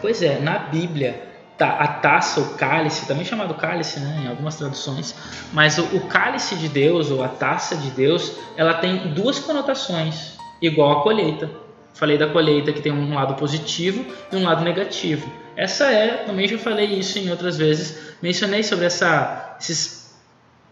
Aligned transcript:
Pois 0.00 0.22
é, 0.22 0.38
na 0.38 0.58
Bíblia, 0.58 1.32
a 1.58 1.86
taça, 1.86 2.40
o 2.40 2.54
cálice, 2.54 3.06
também 3.06 3.24
chamado 3.24 3.54
cálice 3.54 4.00
né, 4.00 4.22
em 4.24 4.28
algumas 4.28 4.56
traduções, 4.56 5.14
mas 5.52 5.78
o, 5.78 5.84
o 5.96 6.00
cálice 6.08 6.56
de 6.56 6.68
Deus, 6.68 7.10
ou 7.10 7.22
a 7.22 7.28
taça 7.28 7.76
de 7.76 7.90
Deus, 7.90 8.32
ela 8.56 8.74
tem 8.74 9.12
duas 9.14 9.38
conotações, 9.38 10.36
igual 10.60 11.00
a 11.00 11.02
colheita. 11.02 11.50
Falei 11.94 12.16
da 12.16 12.26
colheita 12.26 12.72
que 12.72 12.80
tem 12.80 12.90
um 12.90 13.14
lado 13.14 13.34
positivo 13.34 14.04
e 14.32 14.36
um 14.36 14.44
lado 14.44 14.64
negativo. 14.64 15.30
Essa 15.54 15.90
é, 15.92 16.24
também 16.24 16.48
já 16.48 16.58
falei 16.58 16.86
isso 16.86 17.18
em 17.18 17.30
outras 17.30 17.58
vezes, 17.58 18.16
mencionei 18.22 18.62
sobre 18.62 18.86
essa, 18.86 19.56
esses, 19.60 20.16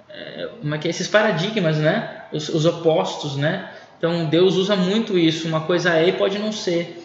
é, 0.09 0.49
como 0.61 0.75
é 0.75 0.79
que 0.79 0.89
é, 0.89 0.91
esses 0.91 1.07
paradigmas, 1.07 1.77
né? 1.77 2.25
Os, 2.33 2.49
os 2.49 2.65
opostos, 2.65 3.37
né? 3.37 3.71
Então 3.99 4.25
Deus 4.25 4.57
usa 4.57 4.75
muito 4.75 5.19
isso, 5.19 5.47
uma 5.47 5.61
coisa 5.61 5.95
é 5.95 6.09
e 6.09 6.13
pode 6.13 6.39
não 6.39 6.53
ser. 6.53 7.00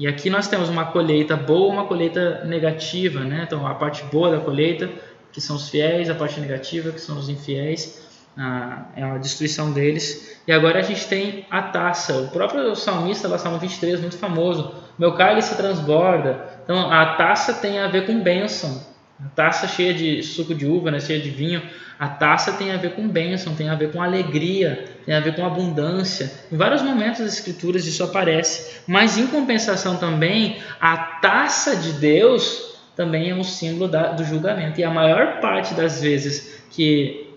E 0.00 0.06
aqui 0.06 0.30
nós 0.30 0.48
temos 0.48 0.70
uma 0.70 0.86
colheita 0.86 1.36
boa, 1.36 1.70
uma 1.70 1.84
colheita 1.84 2.42
negativa, 2.46 3.20
né? 3.20 3.42
Então 3.46 3.66
a 3.66 3.74
parte 3.74 4.02
boa 4.04 4.30
da 4.30 4.40
colheita, 4.40 4.88
que 5.30 5.42
são 5.42 5.56
os 5.56 5.68
fiéis, 5.68 6.08
a 6.08 6.14
parte 6.14 6.40
negativa, 6.40 6.90
que 6.90 6.98
são 7.02 7.18
os 7.18 7.28
infiéis, 7.28 8.00
a, 8.34 8.86
é 8.96 9.02
a 9.02 9.18
destruição 9.18 9.72
deles. 9.72 10.40
E 10.46 10.52
agora 10.52 10.78
a 10.78 10.82
gente 10.82 11.06
tem 11.06 11.44
a 11.50 11.60
taça. 11.60 12.14
O 12.14 12.28
próprio 12.28 12.74
salmista, 12.74 13.28
lá, 13.28 13.36
Salmo 13.36 13.58
23, 13.58 14.00
muito 14.00 14.16
famoso. 14.16 14.74
Meu 14.98 15.12
cálice 15.12 15.54
transborda. 15.54 16.46
Então 16.64 16.90
a 16.90 17.16
taça 17.16 17.52
tem 17.52 17.78
a 17.78 17.86
ver 17.86 18.06
com 18.06 18.22
bênção. 18.22 18.82
A 19.22 19.28
taça 19.28 19.68
cheia 19.68 19.92
de 19.92 20.22
suco 20.22 20.54
de 20.54 20.64
uva, 20.64 20.90
né, 20.90 20.98
cheia 20.98 21.20
de 21.20 21.28
vinho, 21.28 21.60
a 22.00 22.08
taça 22.08 22.54
tem 22.54 22.72
a 22.72 22.78
ver 22.78 22.94
com 22.94 23.06
bênção, 23.06 23.54
tem 23.54 23.68
a 23.68 23.74
ver 23.74 23.92
com 23.92 24.02
alegria, 24.02 24.86
tem 25.04 25.14
a 25.14 25.20
ver 25.20 25.36
com 25.36 25.44
abundância. 25.44 26.32
Em 26.50 26.56
vários 26.56 26.80
momentos 26.80 27.20
das 27.20 27.34
Escrituras 27.34 27.86
isso 27.86 28.02
aparece. 28.02 28.80
Mas 28.86 29.18
em 29.18 29.26
compensação 29.26 29.98
também, 29.98 30.56
a 30.80 30.96
taça 30.96 31.76
de 31.76 31.92
Deus 31.92 32.74
também 32.96 33.28
é 33.28 33.34
um 33.34 33.44
símbolo 33.44 33.86
da, 33.86 34.12
do 34.12 34.24
julgamento. 34.24 34.80
E 34.80 34.84
a 34.84 34.90
maior 34.90 35.40
parte 35.40 35.74
das 35.74 36.00
vezes 36.00 36.62
que 36.70 37.34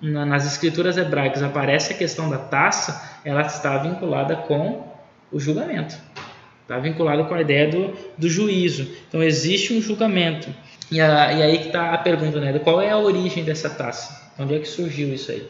na, 0.00 0.24
nas 0.24 0.46
Escrituras 0.46 0.96
hebraicas 0.96 1.42
aparece 1.42 1.92
a 1.92 1.96
questão 1.96 2.30
da 2.30 2.38
taça, 2.38 3.20
ela 3.26 3.42
está 3.42 3.76
vinculada 3.76 4.36
com 4.36 4.88
o 5.30 5.38
julgamento. 5.38 5.94
Está 6.62 6.78
vinculado 6.78 7.26
com 7.26 7.34
a 7.34 7.42
ideia 7.42 7.70
do, 7.70 7.94
do 8.16 8.26
juízo. 8.26 8.90
Então 9.06 9.22
existe 9.22 9.74
um 9.74 9.82
julgamento. 9.82 10.48
E, 10.90 11.00
a, 11.00 11.32
e 11.32 11.42
aí 11.42 11.58
que 11.58 11.66
está 11.66 11.92
a 11.92 11.98
pergunta, 11.98 12.40
né? 12.40 12.58
Qual 12.58 12.80
é 12.80 12.90
a 12.90 12.98
origem 12.98 13.44
dessa 13.44 13.68
taça? 13.68 14.32
Onde 14.38 14.54
é 14.54 14.58
que 14.58 14.68
surgiu 14.68 15.12
isso 15.12 15.30
aí? 15.30 15.48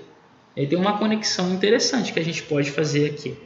Aí 0.56 0.66
tem 0.66 0.78
uma 0.78 0.98
conexão 0.98 1.52
interessante 1.52 2.12
que 2.12 2.18
a 2.18 2.24
gente 2.24 2.42
pode 2.42 2.70
fazer 2.70 3.10
aqui. 3.10 3.36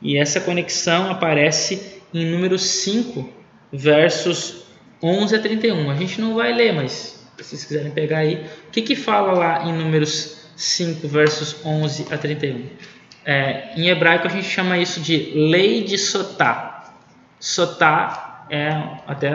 E 0.00 0.16
essa 0.16 0.40
conexão 0.40 1.10
aparece 1.10 2.00
em 2.14 2.24
número 2.24 2.58
5, 2.58 3.28
versos 3.72 4.64
11 5.02 5.36
a 5.36 5.40
31. 5.40 5.90
A 5.90 5.96
gente 5.96 6.20
não 6.20 6.34
vai 6.34 6.54
ler, 6.54 6.72
mas 6.72 7.18
se 7.36 7.44
vocês 7.44 7.64
quiserem 7.64 7.90
pegar 7.90 8.18
aí, 8.18 8.46
o 8.68 8.70
que, 8.70 8.82
que 8.82 8.96
fala 8.96 9.32
lá 9.32 9.64
em 9.64 9.72
números 9.72 10.48
5, 10.56 11.06
versos 11.06 11.64
11 11.64 12.06
a 12.10 12.16
31? 12.16 12.66
É, 13.24 13.74
em 13.76 13.88
hebraico 13.88 14.26
a 14.26 14.30
gente 14.30 14.48
chama 14.48 14.78
isso 14.78 15.00
de 15.00 15.32
lei 15.34 15.84
de 15.84 15.98
Sotá. 15.98 16.94
Sotá 17.38 18.46
é 18.50 18.68
até 19.06 19.30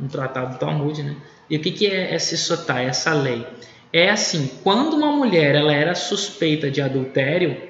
um 0.00 0.06
tratado 0.06 0.52
do 0.52 0.58
Talmud, 0.58 1.02
né? 1.02 1.16
E 1.52 1.56
o 1.58 1.60
que, 1.60 1.70
que 1.70 1.86
é 1.86 2.14
esse 2.14 2.38
sotá, 2.38 2.80
essa 2.80 3.12
lei? 3.12 3.46
É 3.92 4.08
assim, 4.08 4.50
quando 4.62 4.94
uma 4.94 5.12
mulher 5.12 5.54
ela 5.54 5.70
era 5.70 5.94
suspeita 5.94 6.70
de 6.70 6.80
adultério, 6.80 7.60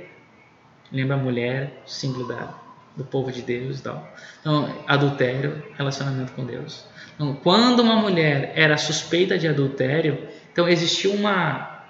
lembra 0.93 1.17
a 1.17 1.19
mulher, 1.19 1.83
símbolo 1.85 2.29
da, 2.29 2.55
do 2.97 3.03
povo 3.03 3.33
de 3.33 3.43
Deus 3.43 3.81
e 3.81 3.83
tal. 3.83 4.09
Então, 4.41 4.73
adultério, 4.87 5.65
relacionamento 5.77 6.31
com 6.31 6.45
Deus. 6.45 6.85
Então, 7.17 7.35
quando 7.35 7.81
uma 7.81 7.97
mulher 7.97 8.53
era 8.55 8.77
suspeita 8.77 9.37
de 9.37 9.49
adultério, 9.49 10.29
então 10.53 10.69
existia 10.69 11.11
uma, 11.11 11.85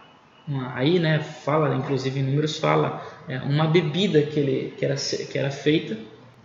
uma 0.49 0.75
aí, 0.75 0.99
né, 0.99 1.19
fala, 1.19 1.75
inclusive 1.75 2.21
em 2.21 2.23
números 2.23 2.57
fala, 2.57 3.07
é, 3.29 3.37
uma 3.41 3.67
bebida 3.67 4.23
que, 4.23 4.41
ele, 4.41 4.75
que, 4.79 4.85
era, 4.87 4.95
que 4.97 5.39
era 5.39 5.51
feita, 5.51 5.99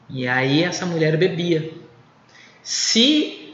e 0.09 0.27
aí 0.27 0.63
essa 0.63 0.85
mulher 0.85 1.15
bebia. 1.15 1.71
Se 2.61 3.46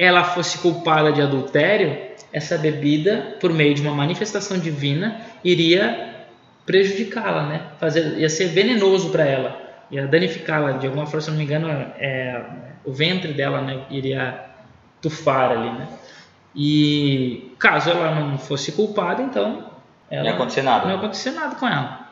ela 0.00 0.24
fosse 0.24 0.56
culpada 0.56 1.12
de 1.12 1.20
adultério, 1.20 1.94
essa 2.32 2.56
bebida, 2.56 3.36
por 3.38 3.52
meio 3.52 3.74
de 3.74 3.82
uma 3.82 3.92
manifestação 3.92 4.58
divina, 4.58 5.20
iria 5.44 6.24
prejudicá-la, 6.64 7.46
né? 7.46 7.62
Fazer, 7.78 8.16
ia 8.18 8.30
ser 8.30 8.46
venenoso 8.46 9.10
para 9.10 9.26
ela, 9.26 9.60
ia 9.90 10.06
danificá-la 10.06 10.72
de 10.72 10.86
alguma 10.86 11.04
forma, 11.04 11.20
se 11.20 11.30
não 11.30 11.36
me 11.36 11.44
engano, 11.44 11.68
é, 11.98 12.42
o 12.82 12.90
ventre 12.90 13.34
dela 13.34 13.60
né, 13.60 13.82
iria 13.90 14.42
tufar 15.02 15.50
ali, 15.52 15.70
né? 15.70 15.86
E 16.56 17.52
caso 17.58 17.90
ela 17.90 18.14
não 18.14 18.38
fosse 18.38 18.72
culpada, 18.72 19.20
então 19.20 19.70
ela, 20.10 20.22
não 20.22 20.30
ia 20.30 20.34
acontecer 20.34 20.62
nada. 20.62 20.84
Não 20.84 20.92
ia 20.92 20.96
acontecer 20.96 21.32
nada 21.32 21.56
com 21.56 21.68
ela. 21.68 22.08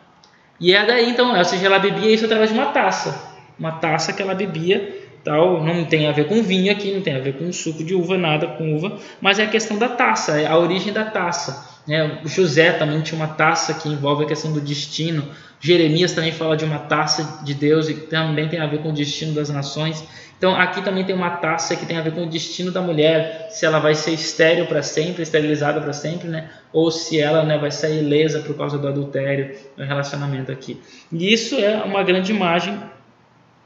E 0.60 0.75
é 0.75 0.84
daí 0.84 1.09
então, 1.09 1.34
ou 1.34 1.44
seja, 1.44 1.65
ela 1.65 1.78
bebia 1.78 2.12
isso 2.12 2.26
através 2.26 2.53
de 2.53 2.59
uma 2.59 2.66
taça, 2.66 3.32
uma 3.59 3.72
taça 3.72 4.12
que 4.12 4.20
ela 4.20 4.34
bebia 4.34 4.97
tal, 5.28 5.62
não 5.62 5.84
tem 5.84 6.06
a 6.06 6.12
ver 6.12 6.27
com 6.27 6.43
vinho 6.43 6.72
aqui, 6.72 6.91
não 6.91 7.03
tem 7.03 7.15
a 7.15 7.19
ver 7.19 7.34
com 7.34 7.53
suco 7.53 7.84
de 7.84 7.94
uva, 7.94 8.16
nada 8.16 8.47
com 8.47 8.75
uva, 8.75 8.97
mas 9.21 9.39
é 9.39 9.44
a 9.44 9.47
questão 9.47 9.77
da 9.77 9.89
taça, 9.89 10.41
é 10.41 10.47
a 10.47 10.56
origem 10.56 10.91
da 10.91 11.05
taça. 11.05 11.78
Né? 11.87 12.21
José 12.25 12.72
também 12.72 13.03
tinha 13.03 13.21
uma 13.21 13.28
taça 13.28 13.75
que 13.75 13.91
envolve 13.91 14.25
a 14.25 14.27
questão 14.27 14.53
do 14.53 14.61
destino. 14.61 15.28
Jeremias 15.61 16.12
também 16.12 16.33
fala 16.33 16.56
de 16.56 16.65
uma 16.65 16.78
taça 16.78 17.44
de 17.44 17.53
Deus 17.53 17.91
e 17.91 17.94
também 17.94 18.49
tem 18.49 18.59
a 18.59 18.67
ver 18.67 18.81
com 18.81 18.88
o 18.88 18.93
destino 18.93 19.34
das 19.34 19.50
nações. 19.50 20.03
Então 20.38 20.55
aqui 20.55 20.81
também 20.83 21.05
tem 21.05 21.15
uma 21.15 21.31
taça 21.31 21.77
que 21.77 21.84
tem 21.84 21.99
a 21.99 22.00
ver 22.00 22.12
com 22.12 22.22
o 22.22 22.27
destino 22.27 22.71
da 22.71 22.81
mulher, 22.81 23.49
se 23.50 23.67
ela 23.67 23.81
vai 23.81 23.94
ser 23.94 24.12
estéril 24.12 24.67
para 24.67 24.83
sempre, 24.83 25.22
esterilizada 25.22 25.81
para 25.81 25.93
sempre, 25.93 26.28
né? 26.28 26.49
ou 26.72 26.91
se 26.91 27.21
ela 27.21 27.43
né, 27.44 27.59
vai 27.59 27.71
sair 27.71 27.99
ilesa 27.99 28.41
por 28.41 28.56
causa 28.56 28.78
do 28.78 28.88
adultério, 28.88 29.55
do 29.77 29.84
relacionamento 29.84 30.50
aqui. 30.50 30.81
E 31.12 31.33
isso 31.33 31.56
é 31.56 31.83
uma 31.83 32.03
grande 32.03 32.33
imagem 32.33 32.78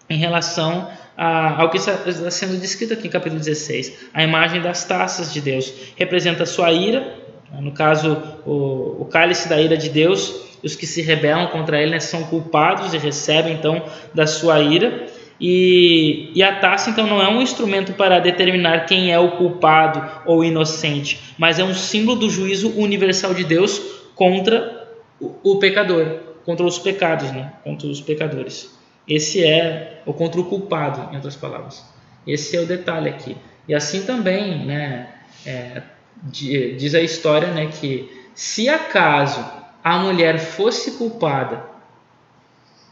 em 0.09 0.17
relação 0.17 0.89
ao 1.17 1.71
que 1.71 1.77
está 1.77 2.31
sendo 2.31 2.59
descrito 2.61 2.95
aqui 2.95 3.06
em 3.06 3.11
capítulo 3.11 3.41
16. 3.41 4.11
A 4.15 4.23
imagem 4.23 4.61
das 4.61 4.84
taças 4.84 5.33
de 5.33 5.41
Deus 5.41 5.73
representa 5.97 6.45
a 6.45 6.47
sua 6.47 6.73
ira, 6.73 7.23
no 7.61 7.73
caso, 7.73 8.17
o, 8.47 9.03
o 9.03 9.05
cálice 9.05 9.49
da 9.49 9.61
ira 9.61 9.77
de 9.77 9.91
Deus, 9.91 10.34
os 10.62 10.75
que 10.75 10.87
se 10.87 11.03
rebelam 11.03 11.49
contra 11.49 11.81
ele 11.81 11.91
né, 11.91 12.01
são 12.01 12.25
culpados 12.25 12.95
e 12.95 12.99
recebem 12.99 13.55
então 13.55 13.84
da 14.15 14.27
sua 14.27 14.61
ira. 14.61 15.06
E, 15.41 16.31
e, 16.34 16.43
a 16.43 16.61
taça 16.61 16.91
então 16.91 17.05
não 17.06 17.21
é 17.21 17.28
um 17.28 17.43
instrumento 17.43 17.95
para 17.95 18.21
determinar 18.21 18.87
quem 18.87 19.12
é 19.12 19.19
o 19.19 19.33
culpado 19.33 20.22
ou 20.25 20.45
inocente, 20.45 21.19
mas 21.37 21.59
é 21.59 21.65
um 21.65 21.75
símbolo 21.75 22.21
do 22.21 22.31
juízo 22.31 22.71
universal 22.78 23.34
de 23.34 23.43
Deus 23.43 23.83
contra 24.15 24.87
o, 25.21 25.34
o 25.43 25.59
pecador, 25.59 26.21
contra 26.45 26.65
os 26.65 26.78
pecados, 26.78 27.33
né? 27.33 27.55
contra 27.65 27.89
os 27.89 28.01
pecadores. 28.01 28.71
Esse 29.07 29.45
é 29.45 30.03
o 30.07 30.13
contra 30.13 30.41
o 30.41 30.45
culpado, 30.45 31.13
em 31.13 31.17
outras 31.17 31.37
palavras. 31.37 31.85
Esse 32.27 32.57
é 32.57 32.61
o 32.61 32.67
detalhe 32.67 33.09
aqui. 33.09 33.37
E 33.67 33.75
assim 33.75 34.05
também, 34.05 34.65
né, 34.65 35.09
é, 35.47 35.83
diz 36.25 36.95
a 36.95 37.01
história 37.01 37.49
né, 37.49 37.67
que 37.67 38.11
se 38.35 38.69
acaso 38.69 39.45
a 39.83 39.99
mulher 39.99 40.39
fosse 40.39 40.93
culpada, 40.93 41.65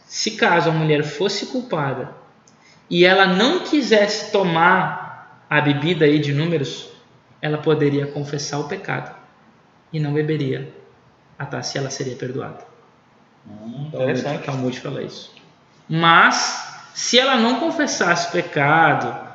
se 0.06 0.32
caso 0.32 0.70
a 0.70 0.72
mulher 0.72 1.04
fosse 1.04 1.46
culpada 1.46 2.12
e 2.88 3.04
ela 3.04 3.26
não 3.26 3.60
quisesse 3.60 4.32
tomar 4.32 5.44
a 5.48 5.60
bebida 5.60 6.04
aí 6.04 6.18
de 6.18 6.32
números, 6.32 6.90
ela 7.40 7.58
poderia 7.58 8.06
confessar 8.06 8.58
o 8.58 8.68
pecado 8.68 9.14
e 9.92 10.00
não 10.00 10.12
beberia 10.12 10.72
a 11.38 11.46
taça 11.46 11.76
e 11.76 11.80
ela 11.80 11.90
seria 11.90 12.16
perdoada. 12.16 12.64
Hum, 13.46 13.86
interessante. 13.88 14.42
O 14.42 14.44
Talmud 14.44 14.78
fala 14.78 15.02
isso. 15.02 15.39
Mas, 15.92 16.84
se 16.94 17.18
ela 17.18 17.36
não 17.36 17.58
confessasse 17.58 18.30
pecado 18.30 19.28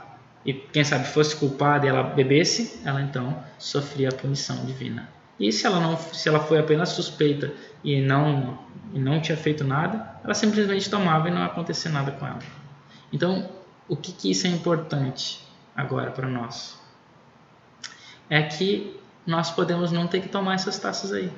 e, 0.45 0.53
quem 0.53 0.85
sabe, 0.85 1.05
fosse 1.05 1.35
culpada 1.35 1.85
e 1.85 1.89
ela 1.89 2.01
bebesse, 2.01 2.79
ela 2.85 3.01
então 3.01 3.43
sofria 3.59 4.07
a 4.07 4.13
punição 4.13 4.65
divina. 4.65 5.09
E 5.37 5.51
se 5.51 5.67
ela 5.67 5.81
não, 5.81 5.97
se 5.97 6.29
ela 6.29 6.39
foi 6.39 6.57
apenas 6.57 6.89
suspeita 6.89 7.51
e 7.83 7.99
não 7.99 8.57
e 8.93 8.99
não 8.99 9.19
tinha 9.19 9.35
feito 9.35 9.65
nada, 9.65 10.15
ela 10.23 10.33
simplesmente 10.33 10.89
tomava 10.89 11.27
e 11.27 11.31
não 11.31 11.43
acontecia 11.43 11.91
nada 11.91 12.13
com 12.13 12.25
ela. 12.25 12.39
Então, 13.11 13.49
o 13.89 13.97
que, 13.97 14.13
que 14.13 14.31
isso 14.31 14.47
é 14.47 14.49
importante 14.49 15.45
agora 15.75 16.11
para 16.11 16.29
nós? 16.29 16.79
É 18.29 18.41
que 18.41 18.97
nós 19.27 19.51
podemos 19.51 19.91
não 19.91 20.07
ter 20.07 20.21
que 20.21 20.29
tomar 20.29 20.53
essas 20.53 20.79
taças 20.79 21.11
aí. 21.11 21.29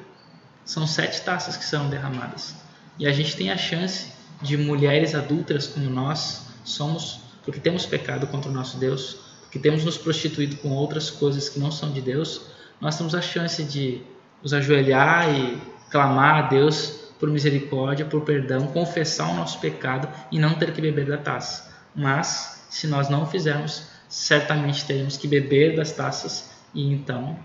São 0.63 0.85
sete 0.85 1.23
taças 1.23 1.57
que 1.57 1.65
serão 1.65 1.89
derramadas. 1.89 2.55
E 2.99 3.07
a 3.07 3.11
gente 3.11 3.35
tem 3.35 3.49
a 3.49 3.57
chance 3.57 4.16
de 4.41 4.57
mulheres 4.57 5.15
adultas 5.15 5.67
como 5.67 5.89
nós 5.89 6.47
somos, 6.63 7.19
porque 7.43 7.59
temos 7.59 7.85
pecado 7.85 8.27
contra 8.27 8.49
o 8.49 8.53
nosso 8.53 8.77
Deus, 8.77 9.17
porque 9.41 9.59
temos 9.59 9.83
nos 9.83 9.97
prostituído 9.97 10.57
com 10.57 10.69
outras 10.69 11.09
coisas 11.09 11.49
que 11.49 11.59
não 11.59 11.71
são 11.71 11.91
de 11.91 12.01
Deus, 12.01 12.41
nós 12.79 12.97
temos 12.97 13.15
a 13.15 13.21
chance 13.21 13.63
de 13.63 14.01
nos 14.43 14.53
ajoelhar 14.53 15.33
e 15.33 15.57
clamar 15.89 16.45
a 16.45 16.47
Deus 16.47 17.07
por 17.19 17.29
misericórdia, 17.29 18.05
por 18.05 18.21
perdão, 18.21 18.67
confessar 18.67 19.31
o 19.31 19.35
nosso 19.35 19.59
pecado 19.59 20.07
e 20.31 20.37
não 20.37 20.53
ter 20.53 20.71
que 20.73 20.81
beber 20.81 21.07
da 21.07 21.17
taça. 21.17 21.73
Mas 21.95 22.55
Se 22.69 22.85
nós 22.85 23.07
não 23.07 23.25
fizermos, 23.25 23.87
certamente 24.09 24.85
teremos 24.85 25.15
que 25.15 25.27
beber 25.27 25.75
das 25.75 25.93
taças 25.93 26.51
e 26.73 26.91
então 26.91 27.39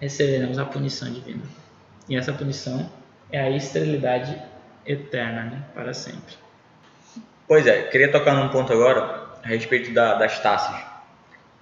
receberemos 0.00 0.58
a 0.58 0.64
punição 0.64 1.10
divina. 1.12 1.42
E 2.08 2.16
essa 2.16 2.32
punição 2.32 2.90
é 3.30 3.40
a 3.40 3.50
esterilidade 3.50 4.36
eterna, 4.86 5.44
né? 5.44 5.62
para 5.74 5.92
sempre. 5.94 6.34
Pois 7.46 7.66
é, 7.66 7.82
queria 7.84 8.10
tocar 8.10 8.34
num 8.34 8.48
ponto 8.48 8.72
agora 8.72 9.24
a 9.42 9.48
respeito 9.48 9.92
da, 9.92 10.14
das 10.14 10.40
taças, 10.40 10.76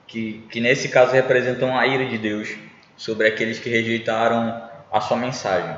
que, 0.06 0.46
que 0.50 0.60
nesse 0.60 0.88
caso 0.88 1.12
representam 1.12 1.76
a 1.76 1.86
ira 1.86 2.06
de 2.06 2.18
Deus 2.18 2.54
sobre 2.96 3.26
aqueles 3.26 3.58
que 3.58 3.68
rejeitaram 3.68 4.70
a 4.92 5.00
sua 5.00 5.16
mensagem. 5.16 5.76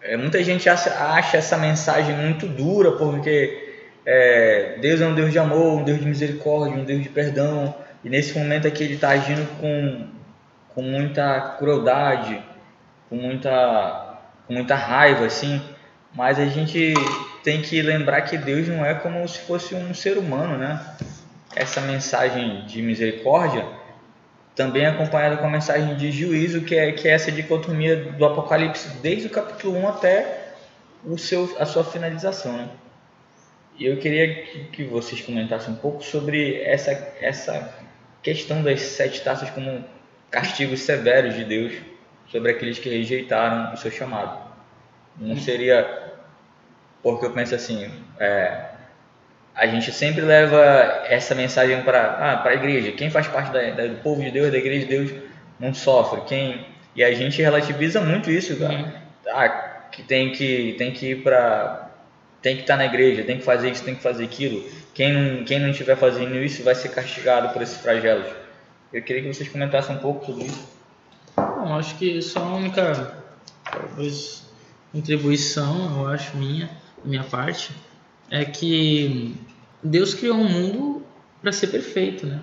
É, 0.00 0.16
muita 0.16 0.42
gente 0.42 0.68
acha, 0.68 0.90
acha, 0.90 1.36
essa 1.36 1.56
mensagem 1.58 2.16
muito 2.16 2.46
dura 2.46 2.92
porque 2.92 3.80
é, 4.04 4.76
Deus 4.80 5.00
é 5.00 5.06
um 5.06 5.14
Deus 5.14 5.32
de 5.32 5.38
amor, 5.38 5.80
um 5.80 5.84
Deus 5.84 5.98
de 5.98 6.06
misericórdia, 6.06 6.78
um 6.78 6.84
Deus 6.84 7.02
de 7.02 7.08
perdão, 7.08 7.74
e 8.04 8.08
nesse 8.08 8.38
momento 8.38 8.68
aqui 8.68 8.84
ele 8.84 8.94
está 8.94 9.10
agindo 9.10 9.46
com, 9.60 10.08
com 10.74 10.82
muita 10.82 11.56
crueldade, 11.58 12.40
com 13.08 13.16
muita, 13.16 14.20
com 14.46 14.54
muita 14.54 14.76
raiva, 14.76 15.26
assim. 15.26 15.60
Mas 16.16 16.38
a 16.38 16.46
gente 16.46 16.94
tem 17.44 17.60
que 17.60 17.82
lembrar 17.82 18.22
que 18.22 18.38
Deus 18.38 18.66
não 18.66 18.84
é 18.84 18.94
como 18.94 19.28
se 19.28 19.38
fosse 19.40 19.74
um 19.74 19.92
ser 19.92 20.16
humano, 20.16 20.56
né? 20.56 20.96
Essa 21.54 21.82
mensagem 21.82 22.64
de 22.64 22.80
misericórdia 22.80 23.66
também 24.54 24.84
é 24.84 24.86
acompanhada 24.86 25.36
com 25.36 25.46
a 25.46 25.50
mensagem 25.50 25.94
de 25.94 26.10
juízo, 26.10 26.62
que 26.62 26.74
é, 26.74 26.90
que 26.92 27.06
é 27.06 27.12
essa 27.12 27.30
dicotomia 27.30 27.96
do 27.96 28.24
Apocalipse, 28.24 28.88
desde 29.02 29.26
o 29.26 29.30
capítulo 29.30 29.76
1 29.76 29.88
até 29.88 30.54
o 31.04 31.18
seu, 31.18 31.54
a 31.60 31.66
sua 31.66 31.84
finalização. 31.84 32.56
Né? 32.56 32.68
E 33.78 33.84
eu 33.84 33.98
queria 33.98 34.42
que, 34.42 34.64
que 34.72 34.84
vocês 34.84 35.20
comentassem 35.20 35.74
um 35.74 35.76
pouco 35.76 36.02
sobre 36.02 36.62
essa, 36.62 36.92
essa 37.20 37.74
questão 38.22 38.62
das 38.62 38.80
sete 38.80 39.20
taças 39.20 39.50
como 39.50 39.84
castigos 40.30 40.80
severos 40.80 41.34
de 41.34 41.44
Deus 41.44 41.74
sobre 42.30 42.52
aqueles 42.52 42.78
que 42.78 42.88
rejeitaram 42.88 43.74
o 43.74 43.76
seu 43.76 43.90
chamado. 43.90 44.46
Não 45.18 45.36
seria 45.36 46.05
porque 47.12 47.26
eu 47.26 47.30
penso 47.30 47.54
assim, 47.54 47.88
é, 48.18 48.64
a 49.54 49.64
gente 49.68 49.92
sempre 49.92 50.22
leva 50.22 50.58
essa 51.08 51.36
mensagem 51.36 51.80
para 51.82 52.00
ah, 52.02 52.42
a 52.44 52.54
igreja. 52.54 52.90
Quem 52.90 53.10
faz 53.10 53.28
parte 53.28 53.52
da, 53.52 53.70
da, 53.70 53.86
do 53.86 54.02
povo 54.02 54.20
de 54.20 54.32
Deus, 54.32 54.50
da 54.50 54.58
igreja 54.58 54.86
de 54.86 54.86
Deus, 54.86 55.22
não 55.60 55.72
sofre. 55.72 56.22
Quem 56.22 56.66
e 56.96 57.04
a 57.04 57.14
gente 57.14 57.40
relativiza 57.40 58.00
muito 58.00 58.28
isso, 58.28 58.56
cara. 58.56 58.92
Ah, 59.28 59.48
que 59.92 60.02
tem 60.02 60.32
que 60.32 60.74
tem 60.78 60.90
que 60.90 61.12
ir 61.12 61.22
para 61.22 61.90
tem 62.42 62.56
que 62.56 62.62
estar 62.62 62.74
tá 62.74 62.78
na 62.78 62.86
igreja, 62.86 63.22
tem 63.22 63.38
que 63.38 63.44
fazer 63.44 63.70
isso, 63.70 63.84
tem 63.84 63.94
que 63.94 64.02
fazer 64.02 64.24
aquilo. 64.24 64.68
Quem 64.92 65.12
não 65.12 65.44
quem 65.44 65.60
não 65.60 65.70
estiver 65.70 65.96
fazendo 65.96 66.34
isso 66.36 66.64
vai 66.64 66.74
ser 66.74 66.88
castigado 66.88 67.50
por 67.50 67.62
esses 67.62 67.80
flagelos. 67.80 68.26
Eu 68.92 69.00
queria 69.00 69.22
que 69.22 69.32
vocês 69.32 69.48
comentassem 69.48 69.94
um 69.94 70.00
pouco 70.00 70.26
sobre 70.26 70.46
isso. 70.46 70.68
Bom, 71.36 71.78
acho 71.78 71.96
que 71.98 72.20
só 72.20 72.40
a 72.40 72.56
única 72.56 73.16
contribuição, 74.92 76.00
eu 76.00 76.08
acho 76.08 76.36
minha 76.36 76.68
minha 77.04 77.24
parte, 77.24 77.70
é 78.30 78.44
que 78.44 79.34
Deus 79.82 80.14
criou 80.14 80.36
um 80.36 80.48
mundo 80.48 81.02
para 81.40 81.52
ser 81.52 81.68
perfeito, 81.68 82.26
né? 82.26 82.40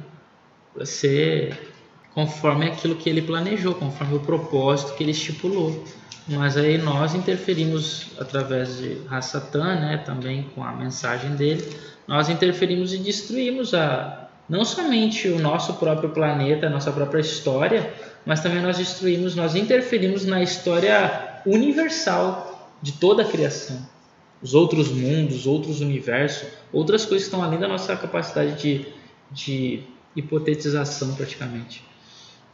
Para 0.74 0.86
ser 0.86 1.74
conforme 2.14 2.68
aquilo 2.68 2.96
que 2.96 3.10
ele 3.10 3.22
planejou, 3.22 3.74
conforme 3.74 4.16
o 4.16 4.20
propósito 4.20 4.96
que 4.96 5.04
ele 5.04 5.12
estipulou. 5.12 5.84
Mas 6.28 6.56
aí 6.56 6.78
nós 6.78 7.16
interferimos 7.16 8.12
através 8.18 8.78
de 8.78 9.02
Rassatan, 9.08 9.76
né, 9.76 9.98
também 10.06 10.44
com 10.56 10.64
a 10.64 10.72
mensagem 10.72 11.36
dele, 11.36 11.68
nós 12.08 12.30
interferimos 12.30 12.94
e 12.94 12.98
destruímos 12.98 13.74
a 13.74 14.30
não 14.48 14.64
somente 14.64 15.28
o 15.28 15.40
nosso 15.40 15.74
próprio 15.74 16.10
planeta, 16.10 16.68
a 16.68 16.70
nossa 16.70 16.92
própria 16.92 17.20
história, 17.20 17.94
mas 18.26 18.42
também 18.42 18.62
nós 18.62 18.78
destruímos, 18.78 19.36
nós 19.36 19.56
interferimos 19.56 20.26
na 20.26 20.42
história 20.42 21.42
universal 21.46 22.72
de 22.82 22.94
toda 22.94 23.24
a 23.24 23.26
criação 23.26 23.94
os 24.44 24.54
outros 24.54 24.90
mundos, 24.92 25.48
outros 25.48 25.80
universos, 25.80 26.50
outras 26.72 27.06
coisas 27.06 27.28
que 27.28 27.34
estão 27.34 27.42
além 27.42 27.57
da 27.57 27.68
nossa 27.68 27.95
capacidade 27.95 28.62
de, 28.62 28.86
de 29.31 29.84
hipotetização 30.13 31.16
praticamente. 31.16 31.81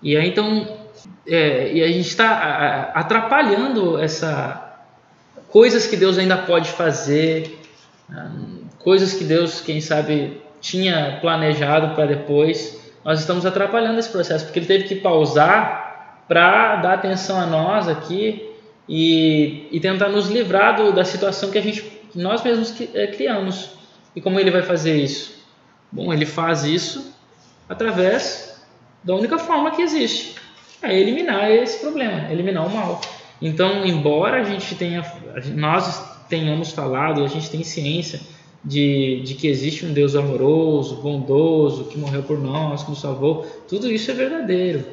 E 0.02 0.16
aí 0.16 0.30
então, 0.30 0.78
é, 1.28 1.74
e 1.74 1.84
a 1.84 1.88
gente 1.88 2.08
está 2.08 2.92
atrapalhando 2.94 3.98
essa 3.98 4.68
coisas 5.50 5.88
que 5.88 5.98
Deus 5.98 6.20
ainda 6.20 6.38
pode 6.38 6.70
fazer, 6.70 7.60
né, 8.08 8.32
coisas 8.78 9.14
que 9.14 9.24
Deus, 9.24 9.60
quem 9.60 9.82
sabe, 9.82 10.40
tinha 10.62 11.18
planejado 11.20 11.96
para 11.96 12.06
depois. 12.06 12.80
Nós 13.04 13.20
estamos 13.20 13.48
atrapalhando 13.48 14.00
esse 14.00 14.10
processo 14.10 14.46
porque 14.46 14.60
Ele 14.60 14.68
teve 14.68 14.84
que 14.84 14.96
pausar 14.96 16.24
para 16.28 16.76
dar 16.76 16.94
atenção 16.94 17.40
a 17.40 17.48
nós 17.48 17.88
aqui 17.88 18.49
e, 18.90 19.68
e 19.72 19.80
tentar 19.80 20.10
nos 20.10 20.28
livrar 20.28 20.76
do, 20.76 20.92
da 20.92 21.06
situação 21.06 21.52
que 21.52 21.58
a 21.60 21.62
gente 21.62 22.00
nós 22.16 22.44
mesmos 22.44 22.74
é, 22.96 23.06
criamos. 23.08 23.70
E 24.16 24.20
como 24.20 24.40
ele 24.40 24.50
vai 24.50 24.64
fazer 24.64 24.98
isso? 24.98 25.46
Bom, 25.92 26.12
ele 26.12 26.26
faz 26.26 26.64
isso 26.64 27.14
através 27.70 28.60
da 29.04 29.16
única 29.16 29.38
forma 29.38 29.72
que 29.72 29.82
existe, 29.82 30.36
é 30.82 30.98
eliminar 30.98 31.50
esse 31.52 31.80
problema, 31.80 32.32
eliminar 32.32 32.66
o 32.66 32.70
mal. 32.70 33.00
Então, 33.40 33.86
embora 33.86 34.42
a 34.42 34.44
gente 34.44 34.76
tenha, 34.76 35.06
nós 35.56 36.26
tenhamos 36.28 36.72
falado, 36.72 37.24
a 37.24 37.28
gente 37.28 37.50
tem 37.50 37.64
ciência 37.64 38.20
de, 38.66 39.22
de 39.24 39.36
que 39.36 39.48
existe 39.48 39.86
um 39.86 39.94
Deus 39.94 40.16
amoroso, 40.16 40.96
bondoso, 40.96 41.86
que 41.86 41.98
morreu 41.98 42.24
por 42.24 42.40
nós, 42.40 42.84
que 42.84 42.90
nos 42.90 43.00
salvou, 43.00 43.46
tudo 43.68 43.90
isso 43.90 44.10
é 44.12 44.14
verdadeiro 44.16 44.86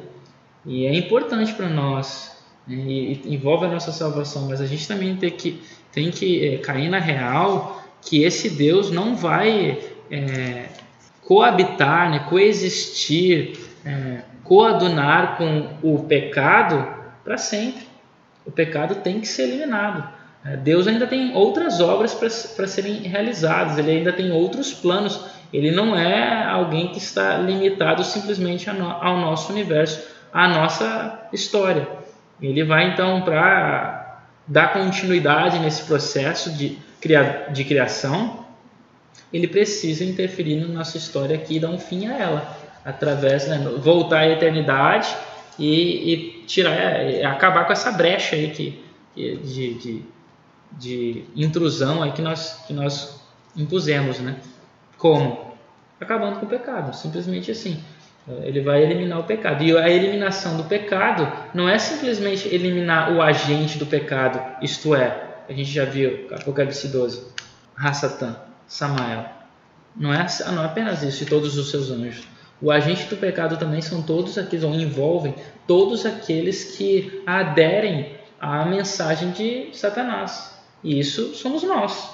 e 0.65 0.85
é 0.85 0.95
importante 0.95 1.53
para 1.53 1.67
nós 1.67 2.36
e, 2.67 3.21
envolve 3.25 3.65
a 3.65 3.69
nossa 3.69 3.91
salvação, 3.91 4.47
mas 4.47 4.59
a 4.61 4.65
gente 4.65 4.87
também 4.87 5.15
tem 5.15 5.31
que, 5.31 5.61
tem 5.91 6.11
que 6.11 6.45
é, 6.45 6.57
cair 6.57 6.89
na 6.89 6.99
real 6.99 7.83
que 8.01 8.23
esse 8.23 8.49
Deus 8.49 8.91
não 8.91 9.15
vai 9.15 9.79
é, 10.11 10.65
coabitar, 11.23 12.09
né, 12.09 12.19
coexistir, 12.29 13.57
é, 13.85 14.21
coadunar 14.43 15.37
com 15.37 15.69
o 15.81 16.03
pecado 16.03 16.87
para 17.23 17.37
sempre. 17.37 17.85
O 18.45 18.51
pecado 18.51 18.95
tem 18.95 19.19
que 19.19 19.27
ser 19.27 19.43
eliminado. 19.43 20.07
É, 20.45 20.55
Deus 20.55 20.87
ainda 20.87 21.05
tem 21.05 21.35
outras 21.35 21.81
obras 21.81 22.13
para 22.13 22.67
serem 22.67 22.99
realizadas, 22.99 23.77
ele 23.77 23.91
ainda 23.91 24.13
tem 24.13 24.31
outros 24.31 24.73
planos. 24.73 25.19
Ele 25.51 25.71
não 25.71 25.95
é 25.95 26.43
alguém 26.43 26.89
que 26.89 26.97
está 26.97 27.37
limitado 27.37 28.03
simplesmente 28.03 28.69
ao 28.69 29.17
nosso 29.17 29.51
universo, 29.51 30.05
à 30.33 30.47
nossa 30.47 31.27
história. 31.31 31.87
Ele 32.41 32.63
vai 32.63 32.91
então 32.91 33.21
para 33.21 34.23
dar 34.47 34.73
continuidade 34.73 35.59
nesse 35.59 35.83
processo 35.83 36.53
de, 36.53 36.77
cria, 37.01 37.47
de 37.51 37.63
criação, 37.63 38.45
ele 39.31 39.47
precisa 39.47 40.03
interferir 40.03 40.55
na 40.55 40.67
nossa 40.67 40.97
história 40.97 41.35
aqui 41.35 41.57
e 41.57 41.59
dar 41.59 41.69
um 41.69 41.79
fim 41.79 42.07
a 42.07 42.17
ela, 42.17 42.57
através, 42.85 43.47
né, 43.47 43.57
voltar 43.79 44.19
à 44.19 44.29
eternidade 44.29 45.13
e, 45.59 46.13
e 46.13 46.43
tirar, 46.45 46.71
é, 46.71 47.25
acabar 47.25 47.65
com 47.65 47.73
essa 47.73 47.91
brecha 47.91 48.35
aí 48.35 48.51
que, 48.51 48.83
que 49.13 49.37
de, 49.37 49.73
de, 49.73 50.03
de, 50.71 51.25
intrusão 51.35 52.01
aí 52.01 52.11
que 52.11 52.21
nós, 52.21 52.63
que 52.65 52.73
nós 52.73 53.19
impusemos, 53.55 54.19
né? 54.19 54.37
Como? 54.97 55.55
Acabando 55.99 56.39
com 56.39 56.45
o 56.45 56.49
pecado, 56.49 56.95
simplesmente 56.95 57.51
assim. 57.51 57.83
Ele 58.43 58.61
vai 58.61 58.83
eliminar 58.83 59.19
o 59.19 59.23
pecado. 59.23 59.63
E 59.63 59.77
a 59.77 59.89
eliminação 59.89 60.57
do 60.57 60.65
pecado 60.65 61.31
não 61.53 61.67
é 61.67 61.77
simplesmente 61.79 62.53
eliminar 62.53 63.13
o 63.13 63.21
agente 63.21 63.77
do 63.77 63.85
pecado, 63.85 64.41
isto 64.61 64.93
é, 64.93 65.27
a 65.47 65.53
gente 65.53 65.71
já 65.71 65.85
viu, 65.85 66.27
Apocalipse 66.31 66.89
12, 66.89 67.27
Hassatan, 67.77 68.35
Samael. 68.67 69.25
Não 69.95 70.13
é, 70.13 70.25
não 70.53 70.61
é 70.61 70.65
apenas 70.65 71.03
isso, 71.03 71.23
e 71.23 71.25
todos 71.25 71.57
os 71.57 71.71
seus 71.71 71.89
anjos. 71.89 72.27
O 72.61 72.69
agente 72.69 73.05
do 73.05 73.15
pecado 73.15 73.57
também 73.57 73.81
são 73.81 74.01
todos 74.01 74.37
aqueles, 74.37 74.65
ou 74.65 74.73
envolvem 74.73 75.33
todos 75.65 76.05
aqueles 76.05 76.75
que 76.75 77.23
aderem 77.25 78.17
à 78.39 78.65
mensagem 78.65 79.31
de 79.31 79.69
Satanás. 79.73 80.59
E 80.83 80.99
isso 80.99 81.33
somos 81.33 81.63
nós. 81.63 82.09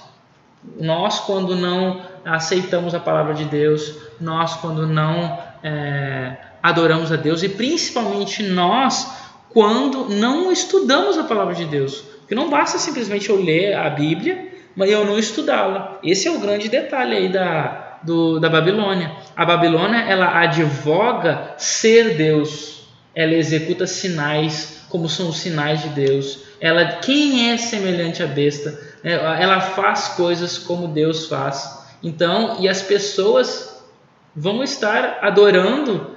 Nós, 0.80 1.20
quando 1.22 1.56
não 1.56 2.02
aceitamos 2.24 2.94
a 2.94 3.00
palavra 3.00 3.34
de 3.34 3.46
Deus, 3.46 3.98
nós, 4.20 4.56
quando 4.56 4.88
não 4.88 5.53
é, 5.64 6.36
adoramos 6.62 7.12
a 7.12 7.16
Deus 7.16 7.42
e 7.42 7.50
principalmente 7.50 8.44
nós 8.44 9.24
quando 9.50 10.10
não 10.10 10.52
estudamos 10.52 11.18
a 11.18 11.24
palavra 11.24 11.54
de 11.54 11.66
Deus. 11.66 12.04
Porque 12.20 12.36
não 12.36 12.50
basta 12.50 12.78
simplesmente 12.78 13.30
eu 13.30 13.42
ler 13.42 13.76
a 13.76 13.90
Bíblia, 13.90 14.52
mas 14.76 14.90
eu 14.90 15.06
não 15.06 15.18
estudá-la. 15.18 16.00
Esse 16.04 16.28
é 16.28 16.32
o 16.32 16.40
grande 16.40 16.68
detalhe 16.70 17.16
aí 17.16 17.30
da, 17.30 18.00
do, 18.04 18.40
da 18.40 18.50
Babilônia. 18.50 19.12
A 19.36 19.46
Babilônia 19.46 20.00
ela 20.00 20.40
advoga 20.40 21.54
ser 21.58 22.16
Deus. 22.16 22.88
Ela 23.16 23.34
executa 23.34 23.86
sinais 23.86 24.86
como 24.90 25.08
são 25.10 25.30
os 25.30 25.38
sinais 25.38 25.82
de 25.82 25.90
Deus. 25.90 26.40
Ela 26.60 26.86
quem 26.98 27.52
é 27.52 27.58
semelhante 27.58 28.24
à 28.24 28.28
besta? 28.28 28.80
Ela 29.04 29.60
faz 29.60 30.10
coisas 30.10 30.58
como 30.58 30.88
Deus 30.88 31.28
faz. 31.28 31.84
Então, 32.02 32.58
e 32.60 32.70
as 32.70 32.82
pessoas 32.82 33.73
vão 34.36 34.64
estar 34.64 35.20
adorando 35.22 36.14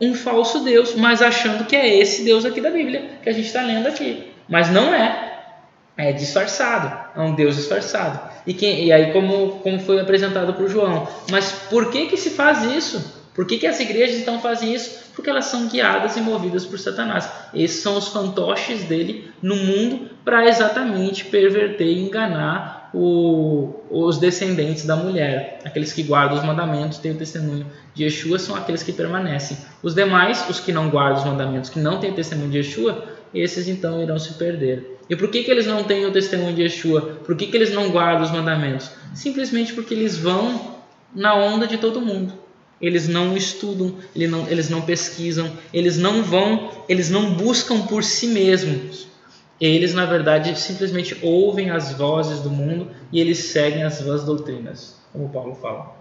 um 0.00 0.14
falso 0.14 0.60
Deus, 0.60 0.94
mas 0.94 1.22
achando 1.22 1.64
que 1.64 1.74
é 1.74 1.98
esse 1.98 2.22
Deus 2.22 2.44
aqui 2.44 2.60
da 2.60 2.70
Bíblia 2.70 3.18
que 3.22 3.28
a 3.28 3.32
gente 3.32 3.46
está 3.46 3.62
lendo 3.62 3.86
aqui. 3.86 4.30
Mas 4.48 4.70
não 4.70 4.94
é. 4.94 5.24
É 5.96 6.12
disfarçado. 6.12 6.92
É 7.16 7.20
um 7.24 7.34
Deus 7.34 7.56
disfarçado. 7.56 8.20
E, 8.46 8.52
quem, 8.52 8.84
e 8.84 8.92
aí, 8.92 9.12
como, 9.12 9.60
como 9.60 9.80
foi 9.80 9.98
apresentado 9.98 10.52
para 10.52 10.64
o 10.64 10.68
João. 10.68 11.08
Mas 11.30 11.50
por 11.70 11.90
que, 11.90 12.06
que 12.06 12.16
se 12.16 12.30
faz 12.30 12.62
isso? 12.64 13.24
Por 13.34 13.46
que, 13.46 13.58
que 13.58 13.66
as 13.66 13.80
igrejas 13.80 14.18
então 14.18 14.40
fazem 14.40 14.74
isso? 14.74 15.12
Porque 15.14 15.30
elas 15.30 15.46
são 15.46 15.68
guiadas 15.68 16.16
e 16.16 16.20
movidas 16.20 16.66
por 16.66 16.78
Satanás. 16.78 17.28
Esses 17.54 17.82
são 17.82 17.96
os 17.96 18.08
fantoches 18.08 18.84
dele 18.84 19.30
no 19.42 19.56
mundo 19.56 20.10
para 20.24 20.46
exatamente 20.46 21.24
perverter 21.24 21.86
e 21.86 22.06
enganar 22.06 22.85
o, 22.92 23.74
os 23.90 24.18
descendentes 24.18 24.84
da 24.84 24.96
mulher. 24.96 25.60
Aqueles 25.64 25.92
que 25.92 26.02
guardam 26.02 26.38
os 26.38 26.44
mandamentos, 26.44 26.98
têm 26.98 27.12
o 27.12 27.16
testemunho 27.16 27.66
de 27.94 28.04
Yeshua, 28.04 28.38
são 28.38 28.56
aqueles 28.56 28.82
que 28.82 28.92
permanecem. 28.92 29.56
Os 29.82 29.94
demais, 29.94 30.48
os 30.48 30.60
que 30.60 30.72
não 30.72 30.88
guardam 30.88 31.18
os 31.18 31.24
mandamentos, 31.24 31.70
que 31.70 31.78
não 31.78 31.98
têm 31.98 32.10
o 32.10 32.14
testemunho 32.14 32.50
de 32.50 32.58
Yeshua, 32.58 33.04
esses 33.34 33.68
então 33.68 34.02
irão 34.02 34.18
se 34.18 34.34
perder. 34.34 34.98
E 35.08 35.14
por 35.14 35.28
que, 35.28 35.44
que 35.44 35.50
eles 35.50 35.66
não 35.66 35.84
têm 35.84 36.04
o 36.06 36.12
testemunho 36.12 36.54
de 36.54 36.62
Yeshua? 36.62 37.00
Por 37.24 37.36
que, 37.36 37.46
que 37.46 37.56
eles 37.56 37.72
não 37.72 37.90
guardam 37.90 38.24
os 38.24 38.30
mandamentos? 38.30 38.90
Simplesmente 39.14 39.72
porque 39.72 39.94
eles 39.94 40.16
vão 40.16 40.76
na 41.14 41.34
onda 41.34 41.66
de 41.66 41.78
todo 41.78 42.00
mundo. 42.00 42.32
Eles 42.80 43.08
não 43.08 43.36
estudam, 43.36 43.94
eles 44.14 44.30
não, 44.30 44.48
eles 44.48 44.68
não 44.68 44.82
pesquisam, 44.82 45.50
eles 45.72 45.96
não 45.96 46.22
vão, 46.22 46.70
eles 46.88 47.08
não 47.08 47.32
buscam 47.34 47.82
por 47.82 48.04
si 48.04 48.26
mesmos. 48.26 49.06
Eles, 49.60 49.94
na 49.94 50.04
verdade, 50.04 50.58
simplesmente 50.58 51.18
ouvem 51.22 51.70
as 51.70 51.92
vozes 51.92 52.40
do 52.40 52.50
mundo 52.50 52.90
e 53.10 53.20
eles 53.20 53.38
seguem 53.38 53.84
as 53.84 54.00
vãs 54.00 54.22
doutrinas, 54.22 55.00
como 55.12 55.30
Paulo 55.30 55.54
fala. 55.54 55.96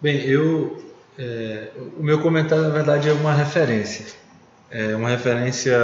Bem, 0.00 0.22
eu, 0.22 0.82
é, 1.18 1.68
o 1.98 2.02
meu 2.02 2.20
comentário, 2.20 2.64
na 2.64 2.70
verdade, 2.70 3.08
é 3.08 3.12
uma 3.12 3.32
referência. 3.32 4.06
É 4.70 4.96
uma 4.96 5.10
referência 5.10 5.78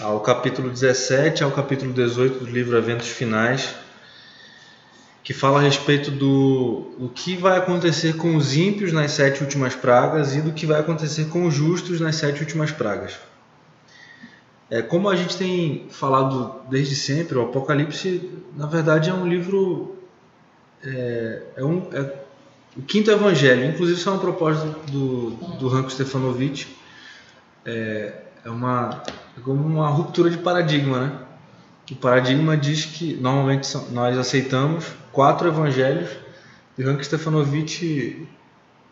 ao 0.00 0.20
capítulo 0.20 0.70
17, 0.70 1.42
ao 1.42 1.50
capítulo 1.50 1.92
18 1.92 2.44
do 2.44 2.50
livro 2.50 2.76
Eventos 2.76 3.08
Finais, 3.08 3.74
que 5.24 5.34
fala 5.34 5.58
a 5.58 5.62
respeito 5.62 6.10
do, 6.10 6.94
do 6.98 7.08
que 7.08 7.36
vai 7.36 7.58
acontecer 7.58 8.16
com 8.16 8.36
os 8.36 8.56
ímpios 8.56 8.92
nas 8.92 9.10
sete 9.10 9.42
últimas 9.42 9.74
pragas 9.74 10.36
e 10.36 10.40
do 10.40 10.52
que 10.52 10.66
vai 10.66 10.80
acontecer 10.80 11.24
com 11.26 11.46
os 11.46 11.54
justos 11.54 12.00
nas 12.00 12.14
sete 12.14 12.40
últimas 12.40 12.70
pragas. 12.70 13.18
É, 14.68 14.82
como 14.82 15.08
a 15.08 15.14
gente 15.14 15.36
tem 15.36 15.86
falado 15.90 16.62
desde 16.68 16.96
sempre, 16.96 17.38
o 17.38 17.42
Apocalipse, 17.42 18.30
na 18.56 18.66
verdade, 18.66 19.10
é 19.10 19.14
um 19.14 19.26
livro. 19.26 19.96
É, 20.84 21.42
é 21.56 21.64
um, 21.64 21.88
é 21.92 22.26
o 22.76 22.82
quinto 22.82 23.10
evangelho, 23.10 23.64
inclusive, 23.64 23.98
isso 23.98 24.08
é 24.08 24.12
uma 24.12 24.20
proposta 24.20 24.66
do, 24.90 25.30
do 25.58 25.68
Ranko 25.68 25.90
Stefanovic. 25.90 26.66
É, 27.64 28.12
é, 28.44 28.50
uma, 28.50 29.02
é 29.36 29.40
como 29.40 29.64
uma 29.64 29.88
ruptura 29.88 30.28
de 30.28 30.38
paradigma, 30.38 31.00
né? 31.00 31.18
O 31.90 31.96
paradigma 31.96 32.56
diz 32.56 32.84
que 32.84 33.14
normalmente 33.14 33.68
nós 33.92 34.18
aceitamos 34.18 34.86
quatro 35.12 35.48
evangelhos 35.48 36.10
e 36.76 36.82
Rank 36.82 37.02
Stefanovic 37.02 38.28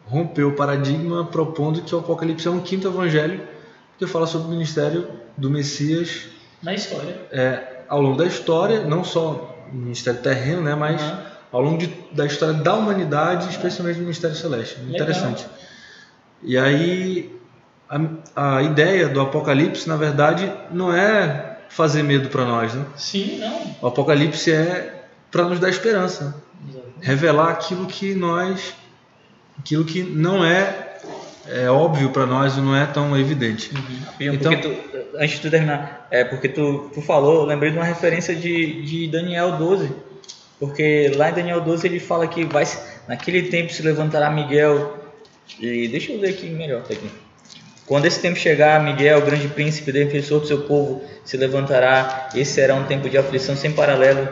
rompeu 0.07 0.49
o 0.49 0.53
paradigma 0.53 1.25
propondo 1.25 1.83
que 1.83 1.95
o 1.95 1.99
Apocalipse 1.99 2.47
é 2.47 2.51
um 2.51 2.61
quinto 2.61 2.87
evangelho 2.87 3.41
que 3.99 4.07
fala 4.07 4.27
sobre 4.27 4.49
o 4.49 4.51
ministério 4.51 5.09
do 5.37 5.51
Messias 5.51 6.27
na 6.63 6.75
história. 6.75 7.17
É, 7.31 7.83
ao 7.89 8.01
longo 8.01 8.17
da 8.17 8.27
história, 8.27 8.85
não 8.85 9.05
só 9.05 9.67
no 9.73 9.81
ministério 9.81 10.21
terreno, 10.21 10.63
né, 10.63 10.75
mas 10.75 11.03
uhum. 11.03 11.17
ao 11.53 11.61
longo 11.63 11.79
de, 11.79 11.87
da 12.13 12.27
história 12.27 12.55
da 12.55 12.75
humanidade, 12.75 13.49
especialmente 13.51 13.97
do 13.97 14.03
ministério 14.03 14.37
celeste. 14.37 14.79
Legal. 14.81 14.95
Interessante. 14.95 15.47
E 16.43 16.59
aí 16.59 17.35
a, 18.35 18.57
a 18.57 18.63
ideia 18.63 19.09
do 19.09 19.21
Apocalipse, 19.21 19.89
na 19.89 19.97
verdade, 19.97 20.53
não 20.71 20.93
é 20.93 21.59
fazer 21.69 22.03
medo 22.03 22.29
para 22.29 22.45
nós, 22.45 22.75
né? 22.75 22.85
Sim, 22.97 23.39
não. 23.39 23.77
O 23.83 23.87
Apocalipse 23.87 24.53
é 24.53 25.07
para 25.31 25.45
nos 25.45 25.59
dar 25.59 25.69
esperança, 25.69 26.43
revelar 27.01 27.51
aquilo 27.51 27.87
que 27.87 28.15
nós, 28.15 28.75
aquilo 29.59 29.85
que 29.85 30.03
não 30.03 30.45
é, 30.45 30.84
é 31.49 31.69
óbvio 31.69 32.11
para 32.11 32.27
nós 32.27 32.57
e 32.57 32.61
não 32.61 32.77
é 32.77 32.87
tão 32.87 33.19
evidente. 33.19 33.71
Uhum. 33.75 34.35
Então, 34.35 34.61
tu, 34.61 34.75
antes 35.17 35.37
de 35.37 35.41
tu 35.41 35.51
terminar, 35.51 36.07
é 36.11 36.25
porque 36.25 36.49
tu, 36.49 36.91
tu 36.93 37.03
falou, 37.03 37.43
eu 37.43 37.45
lembrei 37.45 37.71
de 37.71 37.77
uma 37.77 37.85
referência 37.85 38.35
de, 38.35 38.83
de 38.83 39.09
Daniel 39.09 39.53
12, 39.59 39.91
porque 40.59 41.13
lá 41.17 41.31
em 41.31 41.35
Daniel 41.35 41.61
12 41.61 41.87
ele 41.87 42.01
fala 42.01 42.27
que 42.27 42.45
vai 42.45 42.65
naquele 43.09 43.43
tempo 43.43 43.73
se 43.73 43.83
levantará 43.83 44.31
Miguel 44.31 45.05
e 45.61 45.89
deixa 45.89 46.13
eu 46.13 46.21
ler 46.21 46.31
aqui 46.31 46.49
melhor, 46.49 46.83
tá 46.83 46.95
aqui. 46.95 47.11
Quando 47.87 48.07
esse 48.07 48.21
tempo 48.21 48.39
chegar, 48.39 48.83
Miguel, 48.83 49.21
grande 49.21 49.47
príncipe, 49.49 49.93
defensor 49.93 50.41
do 50.41 50.47
seu 50.47 50.63
povo, 50.63 51.05
se 51.23 51.37
levantará. 51.37 52.31
Esse 52.35 52.53
será 52.53 52.75
um 52.75 52.85
tempo 52.85 53.11
de 53.11 53.19
aflição 53.19 53.55
sem 53.55 53.73
paralelo 53.73 54.27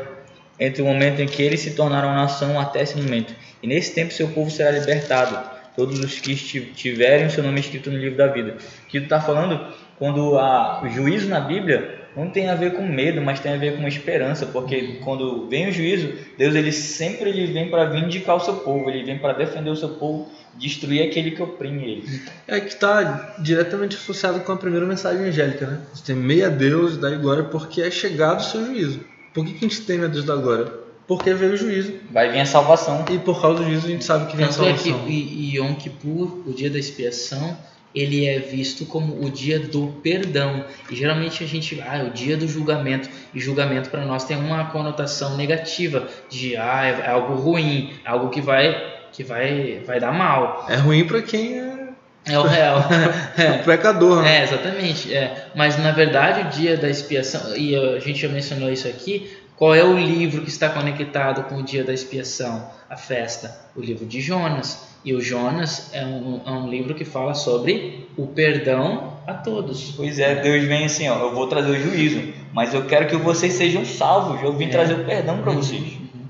entre 0.59 0.81
o 0.81 0.87
momento 0.87 1.21
em 1.21 1.27
que 1.27 1.43
eles 1.43 1.61
se 1.61 1.73
tornaram 1.73 2.15
nação 2.15 2.59
até 2.59 2.83
esse 2.83 2.97
momento. 2.97 3.35
E 3.63 3.67
nesse 3.67 3.93
tempo 3.93 4.13
seu 4.13 4.29
povo 4.29 4.51
será 4.51 4.71
libertado, 4.71 5.39
todos 5.77 5.99
os 5.99 6.21
que 6.21 6.35
tiverem 6.75 7.27
o 7.27 7.31
seu 7.31 7.43
nome 7.43 7.61
escrito 7.61 7.91
no 7.91 7.99
livro 7.99 8.19
da 8.19 8.29
vida. 8.29 8.57
O 8.85 8.87
que 8.89 8.99
está 8.99 9.21
falando, 9.21 9.73
quando 9.99 10.35
o 10.35 10.89
juízo 10.89 11.29
na 11.29 11.41
Bíblia, 11.41 12.03
não 12.17 12.29
tem 12.29 12.51
a 12.51 12.55
ver 12.55 12.75
com 12.75 12.87
medo, 12.87 13.23
mas 13.23 13.41
tem 13.41 13.55
a 13.55 13.57
ver 13.57 13.77
com 13.77 13.89
esperança, 13.89 14.47
porque 14.47 14.99
quando 15.03 15.49
vem 15.49 15.69
o 15.69 15.73
juízo, 15.73 16.13
Deus 16.37 16.55
ele 16.55 16.71
sempre 16.71 17.31
ele 17.31 17.47
vem 17.47 17.71
para 17.71 17.87
vindicar 17.87 18.37
o 18.37 18.41
seu 18.41 18.57
povo, 18.57 18.91
ele 18.91 19.05
vem 19.05 19.19
para 19.19 19.33
defender 19.33 19.71
o 19.71 19.77
seu 19.77 19.91
povo 19.91 20.31
destruir 20.59 21.03
aquele 21.03 21.31
que 21.31 21.43
oprime 21.43 21.83
ele. 21.83 22.21
É 22.47 22.61
que 22.61 22.69
está 22.69 23.35
diretamente 23.39 23.97
associado 23.97 24.41
com 24.41 24.53
a 24.53 24.57
primeira 24.57 24.85
mensagem 24.85 25.27
angélica, 25.27 25.67
né? 25.67 25.81
Você 25.95 26.13
tem 26.13 26.17
meia 26.17 26.51
Deus, 26.51 26.99
dá 26.99 27.11
glória 27.11 27.45
porque 27.45 27.81
é 27.81 27.91
chegado 27.91 28.41
o 28.41 28.45
seu 28.45 28.67
juízo. 28.67 29.01
Por 29.33 29.47
que, 29.47 29.53
que 29.53 29.65
a 29.65 29.69
gente 29.69 29.81
teme 29.83 30.05
a 30.05 30.09
Deus 30.09 30.25
da 30.25 30.37
glória? 30.37 30.67
Porque 31.07 31.35
veio 31.35 31.53
o 31.53 31.57
juízo. 31.57 31.95
Vai 32.11 32.31
vir 32.31 32.41
a 32.41 32.47
salvação. 32.47 33.05
E 33.11 33.19
por 33.19 33.41
causa 33.41 33.59
do 33.59 33.65
juízo 33.65 33.87
a 33.87 33.91
gente 33.91 34.05
sabe 34.05 34.31
que 34.31 34.37
vem 34.37 34.47
Tanto 34.47 34.63
a 34.63 34.65
salvação. 34.65 35.01
É 35.03 35.07
que 35.07 35.13
e 35.13 35.57
Yom 35.57 35.75
Kippur, 35.75 36.43
o 36.47 36.53
dia 36.53 36.71
da 36.71 36.79
expiação, 36.79 37.57
ele 37.95 38.27
é 38.27 38.39
visto 38.39 38.87
como 38.87 39.25
o 39.25 39.31
dia 39.31 39.59
do 39.59 39.89
perdão. 40.03 40.65
E 40.91 40.97
geralmente 40.97 41.43
a 41.43 41.47
gente, 41.47 41.81
ah, 41.87 41.99
é 41.99 42.05
o 42.05 42.11
dia 42.11 42.37
do 42.37 42.47
julgamento. 42.47 43.09
E 43.35 43.41
julgamento 43.41 43.91
para 43.91 44.05
nós 44.05 44.25
tem 44.25 44.37
uma 44.37 44.67
conotação 44.67 45.37
negativa 45.37 46.09
de, 46.31 46.57
ah, 46.57 46.85
é 46.85 47.11
algo 47.11 47.35
ruim, 47.35 47.93
algo 48.05 48.31
que 48.31 48.41
vai 48.41 48.93
que 49.13 49.23
vai, 49.23 49.83
vai 49.87 50.01
dar 50.01 50.11
mal. 50.11 50.65
É 50.71 50.77
ruim 50.77 51.07
para 51.07 51.21
quem 51.21 51.61
é 51.61 51.83
é 52.25 52.39
o 52.39 52.43
real. 52.43 52.79
é. 53.37 53.51
o 53.51 53.65
pecador. 53.65 54.23
Né? 54.23 54.39
É, 54.39 54.43
exatamente. 54.45 55.13
É. 55.13 55.47
Mas 55.55 55.77
na 55.79 55.91
verdade 55.91 56.43
o 56.43 56.51
dia 56.51 56.77
da 56.77 56.89
expiação, 56.89 57.57
e 57.57 57.75
a 57.75 57.99
gente 57.99 58.21
já 58.21 58.29
mencionou 58.29 58.71
isso 58.71 58.87
aqui, 58.87 59.31
qual 59.63 59.77
é 59.77 59.85
o 59.85 59.97
livro 59.97 60.43
que 60.43 60.49
está 60.49 60.69
conectado 60.71 61.45
com 61.45 61.59
o 61.59 61.63
dia 61.63 61.85
da 61.85 61.95
expiação, 61.95 62.69
a 62.91 62.97
festa? 62.97 63.57
O 63.77 63.81
livro 63.81 64.05
de 64.05 64.21
Jonas. 64.21 64.89
E 65.05 65.15
o 65.15 65.21
Jonas 65.21 65.89
é 65.95 66.05
um, 66.05 66.41
é 66.45 66.51
um 66.51 66.69
livro 66.69 66.97
que 66.97 67.05
fala 67.05 67.33
sobre 67.33 68.09
o 68.17 68.27
perdão 68.27 69.19
a 69.25 69.33
todos. 69.35 69.93
Pois 69.93 70.19
é, 70.19 70.35
Deus 70.35 70.65
vem 70.65 70.85
assim, 70.85 71.09
ó, 71.09 71.17
eu 71.17 71.33
vou 71.33 71.47
trazer 71.47 71.71
o 71.71 71.81
juízo, 71.81 72.35
mas 72.53 72.75
eu 72.75 72.87
quero 72.87 73.07
que 73.07 73.15
vocês 73.15 73.53
sejam 73.53 73.85
salvos. 73.85 74.43
Eu 74.43 74.53
vim 74.53 74.65
é. 74.65 74.69
trazer 74.71 74.95
o 74.95 75.05
perdão 75.05 75.41
para 75.41 75.53
uhum. 75.53 75.59
vocês. 75.59 75.81
Uhum. 75.81 76.27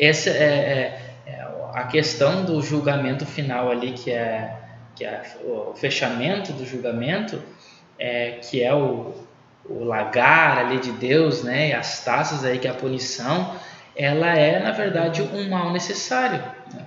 Essa 0.00 0.30
é, 0.30 1.00
é 1.26 1.48
a 1.74 1.88
questão 1.88 2.44
do 2.44 2.62
julgamento 2.62 3.26
final 3.26 3.68
ali, 3.68 3.90
que 3.90 4.12
é, 4.12 4.54
que 4.94 5.04
é 5.04 5.22
o 5.44 5.74
fechamento 5.74 6.52
do 6.52 6.64
julgamento, 6.64 7.42
é, 7.98 8.38
que 8.40 8.62
é 8.62 8.72
o, 8.72 9.12
o 9.68 9.84
lagar 9.84 10.58
ali 10.58 10.78
de 10.78 10.92
Deus, 10.92 11.42
né, 11.42 11.74
as 11.74 12.04
taças 12.04 12.44
aí 12.44 12.58
que 12.58 12.66
é 12.66 12.70
a 12.70 12.74
punição, 12.74 13.54
ela 13.94 14.28
é 14.28 14.60
na 14.60 14.70
verdade 14.70 15.22
um 15.22 15.48
mal 15.48 15.72
necessário. 15.72 16.42
Né? 16.72 16.86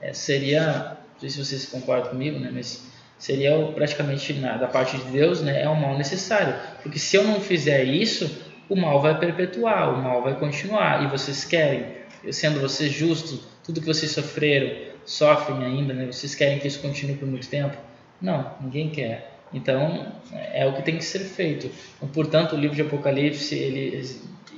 É, 0.00 0.12
seria, 0.12 0.96
não 1.14 1.20
sei 1.20 1.30
se 1.30 1.44
vocês 1.44 1.66
concordam 1.66 2.10
comigo, 2.10 2.38
né, 2.38 2.50
mas 2.52 2.86
seria 3.18 3.52
praticamente 3.74 4.32
na, 4.34 4.56
da 4.56 4.66
parte 4.66 4.96
de 4.96 5.04
Deus, 5.04 5.42
né, 5.42 5.62
é 5.62 5.68
um 5.68 5.74
mal 5.74 5.96
necessário, 5.96 6.54
porque 6.82 6.98
se 6.98 7.16
eu 7.16 7.24
não 7.24 7.40
fizer 7.40 7.84
isso, 7.84 8.44
o 8.68 8.76
mal 8.76 9.00
vai 9.00 9.18
perpetuar, 9.18 9.94
o 9.94 10.02
mal 10.02 10.22
vai 10.22 10.34
continuar, 10.34 11.04
e 11.04 11.08
vocês 11.08 11.44
querem, 11.44 11.86
sendo 12.30 12.60
vocês 12.60 12.92
justos, 12.92 13.40
tudo 13.62 13.80
que 13.80 13.86
vocês 13.86 14.10
sofreram, 14.12 14.94
sofrem 15.04 15.64
ainda, 15.64 15.94
né? 15.94 16.06
Vocês 16.06 16.34
querem 16.34 16.58
que 16.58 16.66
isso 16.66 16.80
continue 16.80 17.16
por 17.16 17.28
muito 17.28 17.48
tempo? 17.48 17.76
Não, 18.20 18.52
ninguém 18.60 18.90
quer. 18.90 19.35
Então, 19.52 20.12
é 20.52 20.66
o 20.66 20.74
que 20.74 20.82
tem 20.82 20.96
que 20.96 21.04
ser 21.04 21.20
feito. 21.20 21.70
Portanto, 22.12 22.54
o 22.54 22.58
livro 22.58 22.74
de 22.74 22.82
Apocalipse, 22.82 23.54
ele, 23.54 24.04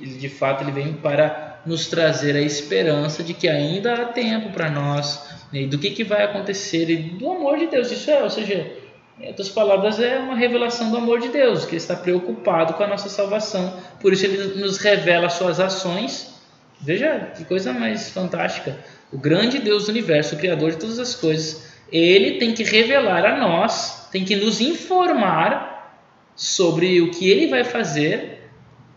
ele 0.01 0.15
de 0.17 0.29
fato 0.29 0.63
ele 0.63 0.71
vem 0.71 0.93
para 0.93 1.61
nos 1.65 1.87
trazer 1.87 2.35
a 2.35 2.41
esperança 2.41 3.23
de 3.23 3.33
que 3.33 3.47
ainda 3.47 3.93
há 3.93 4.05
tempo 4.05 4.51
para 4.51 4.69
nós, 4.69 5.29
né? 5.51 5.65
do 5.67 5.77
que, 5.77 5.91
que 5.91 6.03
vai 6.03 6.23
acontecer 6.23 6.89
e 6.89 6.97
do 6.97 7.31
amor 7.31 7.57
de 7.57 7.67
Deus. 7.67 7.91
Isso 7.91 8.09
é, 8.09 8.23
ou 8.23 8.29
seja, 8.29 8.71
em 9.19 9.27
outras 9.27 9.49
palavras, 9.49 9.99
é 9.99 10.17
uma 10.17 10.35
revelação 10.35 10.89
do 10.89 10.97
amor 10.97 11.19
de 11.19 11.29
Deus, 11.29 11.65
que 11.65 11.71
ele 11.71 11.77
está 11.77 11.95
preocupado 11.95 12.73
com 12.73 12.83
a 12.83 12.87
nossa 12.87 13.09
salvação. 13.09 13.77
Por 14.01 14.13
isso, 14.13 14.25
ele 14.25 14.59
nos 14.59 14.77
revela 14.77 15.29
suas 15.29 15.59
ações 15.59 16.39
Veja 16.81 17.31
que 17.35 17.43
coisa 17.43 17.73
mais 17.73 18.09
fantástica. 18.09 18.77
o 19.11 19.17
grande 19.17 19.59
Deus 19.59 19.85
do 19.85 19.89
universo, 19.89 20.35
o 20.35 20.37
Criador 20.37 20.71
de 20.71 20.77
todas 20.77 20.99
as 20.99 21.15
coisas, 21.15 21.67
ele 21.91 22.37
tem 22.37 22.53
que 22.53 22.63
revelar 22.63 23.25
a 23.25 23.37
nós, 23.37 23.98
tem 24.11 24.25
que 24.25 24.35
nos 24.35 24.59
informar 24.59 25.99
sobre 26.35 27.01
o 27.01 27.11
que 27.11 27.29
ele 27.29 27.47
vai 27.47 27.63
fazer 27.63 28.49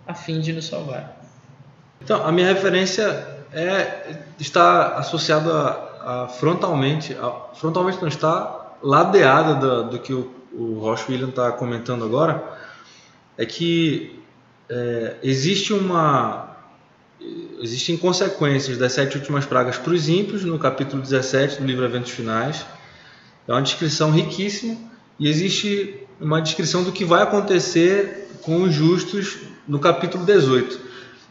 a 0.06 0.14
fim 0.14 0.40
de 0.40 0.52
nos 0.52 0.66
salvar. 0.66 1.20
Então, 2.00 2.24
a 2.24 2.32
minha 2.32 2.46
referência 2.46 3.02
é 3.52 4.16
está 4.38 4.96
associada 4.96 5.52
a, 5.52 6.24
a 6.24 6.28
frontalmente, 6.28 7.14
a, 7.14 7.54
frontalmente 7.54 8.00
não 8.00 8.08
está 8.08 8.74
ladeada 8.82 9.54
do, 9.54 9.90
do 9.90 9.98
que 9.98 10.12
o, 10.12 10.32
o 10.52 10.78
Roche 10.80 11.10
William 11.10 11.28
está 11.28 11.52
comentando 11.52 12.04
agora, 12.04 12.42
é 13.36 13.46
que 13.46 14.20
é, 14.68 15.16
existe 15.22 15.72
uma 15.72 16.50
existem 17.60 17.96
consequências 17.96 18.76
das 18.76 18.92
sete 18.92 19.16
últimas 19.16 19.46
pragas 19.46 19.78
para 19.78 19.92
os 19.92 20.08
ímpios 20.08 20.44
no 20.44 20.58
capítulo 20.58 21.00
17 21.00 21.60
do 21.60 21.66
livro 21.66 21.84
Eventos 21.84 22.10
Finais. 22.10 22.66
É 23.46 23.52
uma 23.52 23.62
descrição 23.62 24.10
riquíssima 24.10 24.91
e 25.18 25.28
existe 25.28 26.06
uma 26.20 26.40
descrição 26.40 26.82
do 26.84 26.92
que 26.92 27.04
vai 27.04 27.22
acontecer 27.22 28.28
com 28.42 28.62
os 28.62 28.72
justos 28.72 29.38
no 29.66 29.78
capítulo 29.78 30.24
18. 30.24 30.80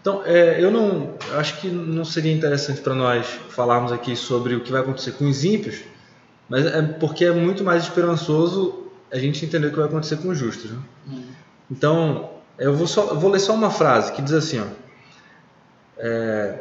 Então, 0.02 0.24
é, 0.26 0.64
eu 0.64 0.72
não 0.72 1.14
acho 1.38 1.60
que 1.60 1.68
não 1.68 2.04
seria 2.04 2.34
interessante 2.34 2.82
para 2.82 2.96
nós 2.96 3.28
falarmos 3.50 3.92
aqui 3.92 4.16
sobre 4.16 4.56
o 4.56 4.62
que 4.62 4.72
vai 4.72 4.82
acontecer 4.82 5.12
com 5.12 5.30
os 5.30 5.44
ímpios, 5.44 5.82
mas 6.50 6.66
é 6.66 6.82
porque 6.82 7.26
é 7.26 7.32
muito 7.32 7.64
mais 7.64 7.84
esperançoso 7.84 8.88
a 9.12 9.18
gente 9.18 9.46
entender 9.46 9.68
o 9.68 9.70
que 9.70 9.78
vai 9.78 9.86
acontecer 9.86 10.18
com 10.18 10.30
os 10.30 10.38
justos. 10.38 10.72
Né? 10.72 10.80
Hum. 11.08 11.24
Então, 11.70 12.32
eu 12.58 12.76
vou, 12.76 12.88
só, 12.88 13.10
eu 13.10 13.20
vou 13.20 13.30
ler 13.30 13.40
só 13.40 13.54
uma 13.54 13.70
frase 13.70 14.12
que 14.14 14.22
diz 14.22 14.34
assim, 14.34 14.60
ó, 14.60 14.66
é, 15.98 16.60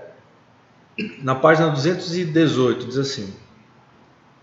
na 1.22 1.34
página 1.34 1.68
218, 1.70 2.86
diz 2.86 2.98
assim: 2.98 3.32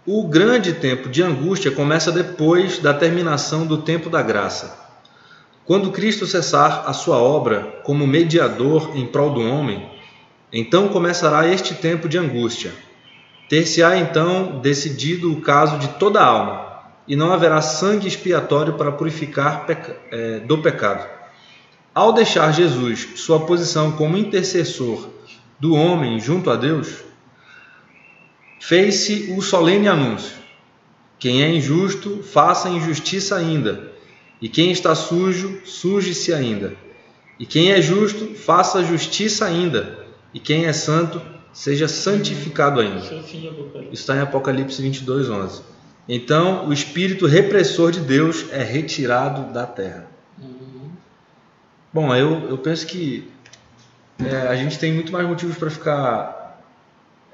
O 0.08 0.28
grande 0.28 0.74
tempo 0.74 1.10
de 1.10 1.22
angústia 1.22 1.70
começa 1.70 2.12
depois 2.12 2.80
da 2.80 2.94
terminação 2.94 3.68
do 3.68 3.78
tempo 3.78 4.10
da 4.10 4.24
graça 4.24 4.88
quando 5.68 5.92
Cristo 5.92 6.26
cessar 6.26 6.86
a 6.88 6.94
sua 6.94 7.18
obra 7.18 7.82
como 7.84 8.08
mediador 8.08 8.92
em 8.96 9.06
prol 9.06 9.32
do 9.32 9.42
homem, 9.42 9.86
então 10.52 10.88
começará 10.88 11.46
este 11.46 11.76
tempo 11.76 12.08
de 12.08 12.18
angústia. 12.18 12.72
Ter-se-á 13.50 13.98
então 13.98 14.60
decidido 14.62 15.30
o 15.30 15.42
caso 15.42 15.78
de 15.78 15.90
toda 16.00 16.22
a 16.22 16.26
alma, 16.26 16.66
e 17.06 17.18
não 17.18 17.34
haverá 17.34 17.62
sangue 17.62 18.08
expiatório 18.08 18.76
para 18.76 18.94
purificar 18.94 19.66
é, 20.10 20.40
do 20.40 20.58
pecado. 20.60 21.06
Ao 21.94 22.14
deixar 22.14 22.54
Jesus 22.54 23.10
sua 23.18 23.42
posição 23.42 23.92
como 23.92 24.18
intercessor 24.18 25.10
do 25.60 25.76
homem 25.76 26.18
junto 26.18 26.50
a 26.50 26.56
Deus, 26.56 27.04
fez-se 28.60 29.34
o 29.38 29.42
solene 29.42 29.88
anúncio: 29.88 30.36
quem 31.20 31.44
é 31.44 31.50
injusto, 31.50 32.24
faça 32.24 32.70
injustiça 32.70 33.36
ainda 33.36 33.98
e 34.42 34.48
quem 34.48 34.72
está 34.72 34.94
sujo, 34.94 35.62
suje-se 35.66 36.34
ainda. 36.34 36.76
E 37.40 37.46
quem 37.46 37.72
é 37.72 37.82
justo, 37.82 38.36
faça 38.36 38.84
justiça 38.84 39.46
ainda. 39.46 40.06
E 40.34 40.40
quem 40.40 40.66
é 40.66 40.74
santo, 40.74 41.22
seja 41.52 41.88
santificado 41.88 42.80
ainda. 42.80 43.00
Isso 43.00 44.02
está 44.02 44.16
em 44.16 44.20
Apocalipse 44.20 44.82
22, 44.82 45.30
11. 45.30 45.62
Então, 46.08 46.68
o 46.68 46.74
espírito 46.74 47.26
repressor 47.26 47.92
de 47.92 48.00
Deus 48.00 48.46
é 48.52 48.64
retirado 48.64 49.52
da 49.52 49.66
terra. 49.66 50.08
Bom, 51.92 52.16
eu, 52.16 52.50
eu 52.50 52.58
penso 52.58 52.86
que 52.86 53.30
é, 54.24 54.48
a 54.48 54.56
gente 54.56 54.78
tem 54.78 54.94
muito 54.94 55.12
mais 55.12 55.28
motivos 55.28 55.58
para 55.58 55.70
ficar 55.70 56.62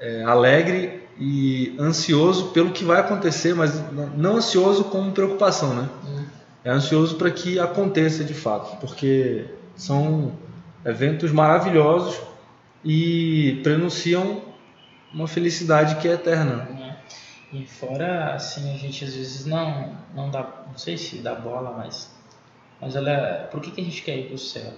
é, 0.00 0.22
alegre 0.22 1.02
e 1.18 1.74
ansioso 1.78 2.50
pelo 2.50 2.70
que 2.70 2.84
vai 2.84 3.00
acontecer, 3.00 3.54
mas 3.54 3.72
não 4.16 4.36
ansioso 4.36 4.84
como 4.84 5.12
preocupação, 5.12 5.74
né? 5.74 5.88
Uhum 6.04 6.24
é 6.64 6.70
ansioso 6.70 7.16
para 7.16 7.30
que 7.30 7.58
aconteça 7.58 8.24
de 8.24 8.32
fato, 8.32 8.78
porque 8.78 9.46
são 9.76 10.32
eventos 10.84 11.30
maravilhosos 11.30 12.18
e 12.82 13.60
prenunciam 13.62 14.42
uma 15.12 15.28
felicidade 15.28 15.96
que 15.96 16.08
é 16.08 16.12
eterna. 16.12 16.66
E 17.52 17.66
fora, 17.66 18.34
assim, 18.34 18.74
a 18.74 18.76
gente 18.78 19.04
às 19.04 19.14
vezes 19.14 19.46
não, 19.46 19.96
não 20.14 20.30
dá, 20.30 20.64
não 20.66 20.76
sei 20.76 20.96
se 20.96 21.18
dá 21.18 21.34
bola, 21.34 21.70
mas, 21.76 22.10
mas 22.80 22.96
olha, 22.96 23.46
por 23.52 23.60
que, 23.60 23.70
que 23.70 23.80
a 23.80 23.84
gente 23.84 24.02
quer 24.02 24.16
ir 24.16 24.26
para 24.26 24.34
o 24.34 24.38
céu? 24.38 24.72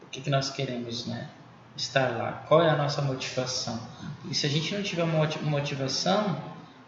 Por 0.00 0.08
que, 0.10 0.22
que 0.22 0.30
nós 0.30 0.50
queremos, 0.50 1.06
né, 1.06 1.28
estar 1.76 2.16
lá? 2.16 2.44
Qual 2.48 2.62
é 2.62 2.70
a 2.70 2.76
nossa 2.76 3.02
motivação? 3.02 3.78
E 4.30 4.34
se 4.34 4.46
a 4.46 4.48
gente 4.48 4.74
não 4.74 4.82
tiver 4.82 5.02
uma 5.02 5.28
motivação, 5.42 6.36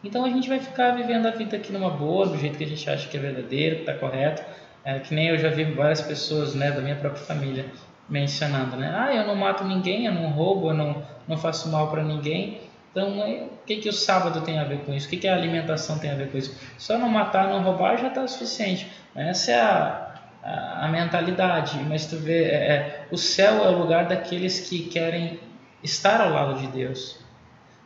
então 0.03 0.25
a 0.25 0.29
gente 0.29 0.49
vai 0.49 0.61
ficar 0.61 0.93
vivendo 0.93 1.27
a 1.27 1.31
vida 1.31 1.57
aqui 1.57 1.73
numa 1.73 1.91
boa, 1.91 2.27
do 2.27 2.39
jeito 2.39 2.57
que 2.57 2.65
a 2.65 2.67
gente 2.67 2.89
acha 2.89 3.09
que 3.09 3.17
é 3.17 3.21
verdadeiro, 3.21 3.77
que 3.77 3.83
está 3.83 3.95
correto. 3.95 4.43
É, 4.85 5.01
que 5.01 5.13
nem 5.13 5.29
eu 5.29 5.39
já 5.39 5.49
vi 5.49 5.65
várias 5.65 6.01
pessoas 6.01 6.55
né, 6.55 6.71
da 6.71 6.81
minha 6.81 6.95
própria 6.95 7.25
família 7.25 7.67
mencionando, 8.09 8.77
né? 8.77 8.95
Ah, 8.97 9.13
eu 9.13 9.27
não 9.27 9.35
mato 9.35 9.65
ninguém, 9.65 10.07
eu 10.07 10.15
não 10.15 10.31
roubo, 10.31 10.71
eu 10.71 10.75
não, 10.75 11.03
não 11.27 11.37
faço 11.37 11.69
mal 11.69 11.91
para 11.91 12.05
ninguém. 12.05 12.61
Então, 12.93 13.19
o 13.19 13.49
que, 13.67 13.77
que 13.77 13.89
o 13.89 13.93
sábado 13.93 14.41
tem 14.43 14.59
a 14.59 14.65
ver 14.65 14.79
com 14.85 14.95
isso? 14.95 15.07
O 15.07 15.11
que, 15.11 15.17
que 15.17 15.29
a 15.29 15.35
alimentação 15.35 15.99
tem 15.99 16.11
a 16.11 16.15
ver 16.15 16.31
com 16.31 16.39
isso? 16.39 16.57
Só 16.79 16.97
não 16.97 17.09
matar, 17.09 17.49
não 17.49 17.63
roubar 17.63 17.99
já 17.99 18.07
está 18.07 18.27
suficiente. 18.27 18.91
Essa 19.15 19.51
é 19.51 19.61
a, 19.61 20.15
a, 20.47 20.89
mentalidade. 20.89 21.79
Mas 21.85 22.07
tu 22.07 22.17
vê, 22.17 22.45
é, 22.45 22.55
é, 22.55 23.07
o 23.11 23.19
céu 23.19 23.65
é 23.65 23.69
o 23.69 23.79
lugar 23.79 24.07
daqueles 24.07 24.61
que 24.69 24.85
querem 24.85 25.41
estar 25.83 26.21
ao 26.21 26.31
lado 26.31 26.61
de 26.61 26.69
Deus. 26.69 27.19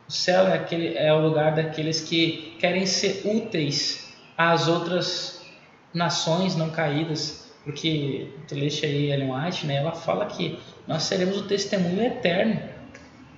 O 0.07 0.11
céu 0.11 0.47
é, 0.47 0.53
aquele, 0.53 0.95
é 0.95 1.11
o 1.13 1.19
lugar 1.19 1.55
daqueles 1.55 2.01
que 2.01 2.55
querem 2.59 2.85
ser 2.85 3.21
úteis 3.25 4.13
às 4.37 4.67
outras 4.67 5.41
nações 5.93 6.55
não 6.55 6.69
caídas, 6.69 7.51
porque 7.63 8.29
tu 8.47 8.55
leste 8.55 8.85
aí 8.85 9.11
Ellen 9.11 9.31
White, 9.31 9.65
né, 9.65 9.75
ela 9.75 9.91
fala 9.91 10.25
que 10.25 10.59
nós 10.87 11.03
seremos 11.03 11.37
o 11.37 11.47
testemunho 11.47 12.01
eterno 12.01 12.61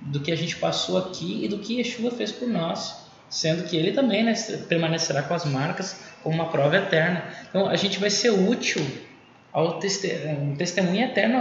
do 0.00 0.20
que 0.20 0.30
a 0.30 0.36
gente 0.36 0.56
passou 0.56 0.98
aqui 0.98 1.44
e 1.44 1.48
do 1.48 1.58
que 1.58 1.78
Yeshua 1.78 2.10
fez 2.10 2.30
por 2.30 2.48
nós, 2.48 3.08
sendo 3.28 3.64
que 3.64 3.76
ele 3.76 3.92
também 3.92 4.22
né, 4.22 4.34
permanecerá 4.68 5.22
com 5.22 5.34
as 5.34 5.44
marcas 5.44 6.00
como 6.22 6.34
uma 6.36 6.48
prova 6.48 6.76
eterna. 6.76 7.24
Então 7.48 7.68
a 7.68 7.76
gente 7.76 7.98
vai 7.98 8.10
ser 8.10 8.30
útil 8.30 8.84
ao 9.54 9.76
um 9.76 10.56
testemunho 10.56 11.04
eterno 11.04 11.38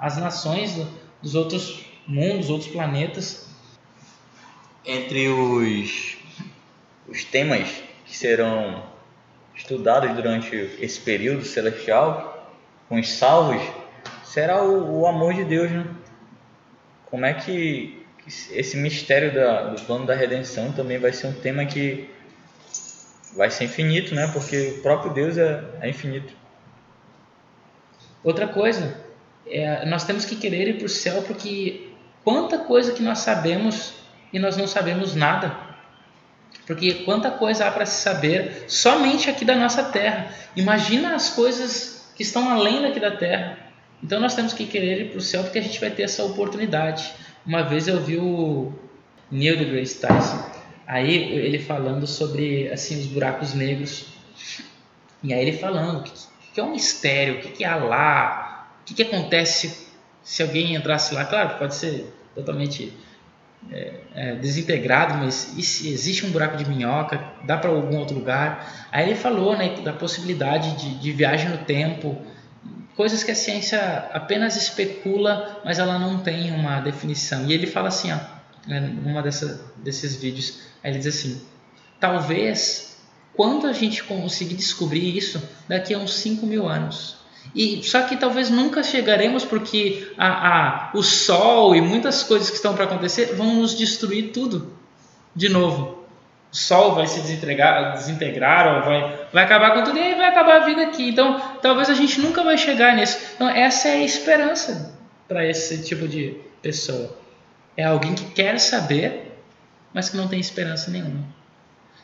às 0.00 0.16
nações 0.16 0.74
do, 0.74 0.88
dos 1.22 1.36
outros 1.36 1.86
mundos, 2.08 2.50
outros 2.50 2.70
planetas 2.72 3.48
entre 4.84 5.28
os, 5.28 6.18
os 7.08 7.24
temas 7.24 7.82
que 8.04 8.16
serão 8.16 8.82
estudados 9.54 10.12
durante 10.14 10.56
esse 10.80 11.00
período 11.00 11.44
celestial, 11.44 12.52
com 12.88 12.98
os 12.98 13.12
salvos, 13.12 13.62
será 14.24 14.62
o, 14.64 15.00
o 15.00 15.06
amor 15.06 15.34
de 15.34 15.44
Deus, 15.44 15.70
né? 15.70 15.86
Como 17.06 17.24
é 17.24 17.32
que, 17.32 18.04
que 18.18 18.28
esse 18.58 18.76
mistério 18.76 19.32
da, 19.32 19.68
do 19.68 19.80
plano 19.82 20.04
da 20.04 20.14
redenção 20.16 20.72
também 20.72 20.98
vai 20.98 21.12
ser 21.12 21.28
um 21.28 21.32
tema 21.32 21.64
que 21.64 22.10
vai 23.36 23.50
ser 23.50 23.64
infinito, 23.64 24.16
né? 24.16 24.28
Porque 24.32 24.74
o 24.78 24.82
próprio 24.82 25.14
Deus 25.14 25.38
é, 25.38 25.64
é 25.80 25.88
infinito. 25.88 26.43
Outra 28.24 28.48
coisa, 28.48 28.96
é, 29.46 29.84
nós 29.86 30.04
temos 30.04 30.24
que 30.24 30.34
querer 30.34 30.66
ir 30.68 30.78
para 30.78 30.86
o 30.86 30.88
céu 30.88 31.22
porque 31.22 31.88
quanta 32.24 32.58
coisa 32.58 32.92
que 32.92 33.02
nós 33.02 33.18
sabemos 33.18 33.92
e 34.32 34.38
nós 34.38 34.56
não 34.56 34.66
sabemos 34.66 35.14
nada. 35.14 35.56
Porque 36.66 36.94
quanta 37.04 37.30
coisa 37.30 37.66
há 37.66 37.70
para 37.70 37.84
se 37.84 38.02
saber 38.02 38.64
somente 38.66 39.28
aqui 39.28 39.44
da 39.44 39.54
nossa 39.54 39.84
terra. 39.84 40.32
Imagina 40.56 41.14
as 41.14 41.30
coisas 41.30 42.10
que 42.16 42.22
estão 42.22 42.50
além 42.50 42.82
daqui 42.82 42.98
da 42.98 43.10
terra. 43.10 43.58
Então 44.02 44.20
nós 44.20 44.34
temos 44.34 44.52
que 44.52 44.66
querer 44.66 45.00
ir 45.00 45.10
para 45.10 45.18
o 45.18 45.20
céu 45.20 45.42
porque 45.42 45.58
a 45.58 45.62
gente 45.62 45.78
vai 45.78 45.90
ter 45.90 46.04
essa 46.04 46.24
oportunidade. 46.24 47.12
Uma 47.44 47.62
vez 47.62 47.86
eu 47.86 48.00
vi 48.00 48.16
o 48.16 48.72
Neil 49.30 49.58
deGrasse 49.58 50.00
Tyson, 50.00 50.42
aí 50.86 51.14
ele 51.14 51.58
falando 51.58 52.06
sobre 52.06 52.70
assim 52.70 52.98
os 52.98 53.06
buracos 53.06 53.52
negros. 53.52 54.06
E 55.22 55.32
aí 55.32 55.40
ele 55.40 55.58
falando 55.58 56.02
que, 56.02 56.12
que, 56.54 56.60
é 56.60 56.64
um 56.64 56.72
mistério, 56.72 57.34
o 57.34 57.40
que, 57.40 57.48
que 57.50 57.64
há 57.64 57.76
lá, 57.76 58.68
o 58.80 58.84
que, 58.84 58.94
que 58.94 59.02
acontece 59.02 59.88
se 60.22 60.42
alguém 60.42 60.74
entrasse 60.74 61.14
lá. 61.14 61.24
Claro, 61.24 61.58
pode 61.58 61.74
ser 61.74 62.14
totalmente 62.34 62.96
é, 63.70 63.92
é, 64.14 64.34
desintegrado, 64.36 65.14
mas 65.14 65.56
existe 65.56 66.24
um 66.26 66.30
buraco 66.30 66.56
de 66.56 66.68
minhoca, 66.68 67.22
dá 67.44 67.56
para 67.56 67.70
algum 67.70 67.98
outro 67.98 68.14
lugar? 68.14 68.88
Aí 68.92 69.06
ele 69.06 69.14
falou 69.14 69.56
né, 69.56 69.76
da 69.82 69.92
possibilidade 69.92 70.76
de, 70.76 70.94
de 70.98 71.12
viagem 71.12 71.48
no 71.48 71.58
tempo, 71.58 72.20
coisas 72.96 73.22
que 73.22 73.30
a 73.30 73.34
ciência 73.34 73.80
apenas 74.12 74.56
especula, 74.56 75.60
mas 75.64 75.78
ela 75.78 75.98
não 75.98 76.18
tem 76.18 76.52
uma 76.52 76.80
definição. 76.80 77.46
E 77.46 77.52
ele 77.52 77.66
fala 77.66 77.88
assim, 77.88 78.12
ó, 78.12 78.18
né, 78.66 78.80
numa 78.80 79.22
dessa, 79.22 79.72
desses 79.76 80.16
vídeos, 80.16 80.60
aí 80.82 80.90
ele 80.90 80.98
diz 80.98 81.18
assim, 81.18 81.42
talvez 81.98 82.93
quando 83.36 83.66
a 83.66 83.72
gente 83.72 84.02
conseguir 84.04 84.54
descobrir 84.54 85.16
isso, 85.16 85.42
daqui 85.68 85.94
a 85.94 85.98
uns 85.98 86.14
5 86.14 86.46
mil 86.46 86.68
anos. 86.68 87.16
E 87.54 87.82
só 87.82 88.02
que 88.02 88.16
talvez 88.16 88.50
nunca 88.50 88.82
chegaremos 88.82 89.44
porque 89.44 90.08
a, 90.16 90.28
a, 90.28 90.90
o 90.94 91.02
sol 91.02 91.74
e 91.74 91.80
muitas 91.80 92.22
coisas 92.22 92.48
que 92.48 92.56
estão 92.56 92.74
para 92.74 92.84
acontecer 92.84 93.34
vão 93.34 93.54
nos 93.56 93.76
destruir 93.76 94.32
tudo 94.32 94.72
de 95.34 95.48
novo. 95.48 96.04
O 96.52 96.56
sol 96.56 96.94
vai 96.94 97.06
se 97.06 97.20
desintegrar, 97.20 97.94
desintegrar 97.94 98.76
ou 98.76 98.82
vai, 98.84 99.26
vai 99.32 99.44
acabar 99.44 99.74
com 99.74 99.84
tudo 99.84 99.98
e 99.98 100.02
aí 100.02 100.14
vai 100.14 100.26
acabar 100.26 100.62
a 100.62 100.64
vida 100.64 100.82
aqui. 100.82 101.08
Então 101.08 101.40
talvez 101.60 101.90
a 101.90 101.94
gente 101.94 102.20
nunca 102.20 102.42
vai 102.42 102.56
chegar 102.56 102.96
nisso. 102.96 103.18
Então 103.34 103.48
essa 103.48 103.88
é 103.88 103.94
a 103.94 104.04
esperança 104.04 104.96
para 105.28 105.46
esse 105.46 105.82
tipo 105.82 106.08
de 106.08 106.36
pessoa. 106.62 107.16
É 107.76 107.84
alguém 107.84 108.14
que 108.14 108.24
quer 108.26 108.58
saber, 108.58 109.32
mas 109.92 110.08
que 110.08 110.16
não 110.16 110.28
tem 110.28 110.40
esperança 110.40 110.90
nenhuma. 110.90 111.24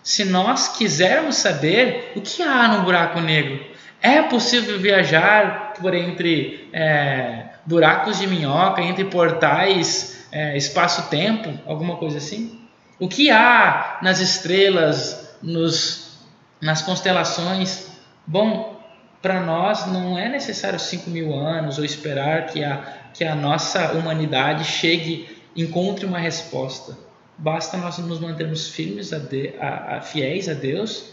Se 0.02 0.24
nós 0.24 0.68
quisermos 0.76 1.36
saber 1.36 2.12
o 2.16 2.20
que 2.20 2.42
há 2.42 2.68
no 2.68 2.82
buraco 2.82 3.20
negro, 3.20 3.64
é 4.02 4.22
possível 4.22 4.78
viajar 4.78 5.74
por 5.80 5.94
entre 5.94 6.68
é, 6.72 7.44
buracos 7.66 8.18
de 8.18 8.26
minhoca, 8.26 8.80
entre 8.80 9.04
portais, 9.04 10.26
é, 10.32 10.56
espaço-tempo, 10.56 11.52
alguma 11.66 11.96
coisa 11.96 12.18
assim? 12.18 12.60
O 12.98 13.08
que 13.08 13.30
há 13.30 13.98
nas 14.02 14.20
estrelas, 14.20 15.36
nos, 15.42 16.18
nas 16.60 16.82
constelações? 16.82 17.90
Bom, 18.26 18.80
para 19.20 19.40
nós 19.40 19.86
não 19.86 20.18
é 20.18 20.28
necessário 20.28 20.78
5 20.78 21.10
mil 21.10 21.34
anos 21.34 21.78
ou 21.78 21.84
esperar 21.84 22.46
que 22.46 22.64
a, 22.64 22.76
que 23.12 23.24
a 23.24 23.34
nossa 23.34 23.92
humanidade 23.92 24.64
chegue, 24.64 25.36
encontre 25.54 26.06
uma 26.06 26.18
resposta. 26.18 26.96
Basta 27.40 27.78
nós 27.78 27.96
nos 27.96 28.20
mantermos 28.20 28.68
firmes 28.68 29.14
a, 29.14 29.18
de, 29.18 29.54
a, 29.58 29.96
a 29.96 30.00
fiéis 30.02 30.46
a 30.46 30.52
Deus 30.52 31.06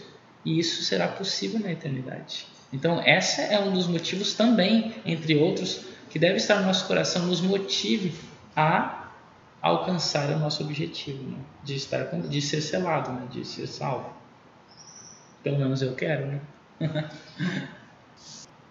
e 0.44 0.58
isso 0.58 0.82
será 0.82 1.08
possível 1.08 1.58
na 1.58 1.72
eternidade. 1.72 2.46
Então, 2.70 3.02
esse 3.02 3.40
é 3.40 3.58
um 3.58 3.72
dos 3.72 3.86
motivos 3.86 4.34
também, 4.34 4.94
entre 5.06 5.34
outros, 5.36 5.86
que 6.10 6.18
deve 6.18 6.36
estar 6.36 6.56
no 6.56 6.66
nosso 6.66 6.86
coração, 6.86 7.24
nos 7.24 7.40
motive 7.40 8.14
a 8.54 9.08
alcançar 9.62 10.28
o 10.28 10.38
nosso 10.38 10.62
objetivo, 10.62 11.22
né? 11.30 11.38
de 11.64 11.76
estar 11.76 12.04
de 12.04 12.42
ser 12.42 12.60
selado, 12.60 13.10
né? 13.10 13.22
de 13.30 13.42
ser 13.46 13.66
salvo. 13.66 14.12
Pelo 15.42 15.58
menos 15.58 15.80
eu 15.80 15.94
quero, 15.94 16.26
né? 16.26 16.40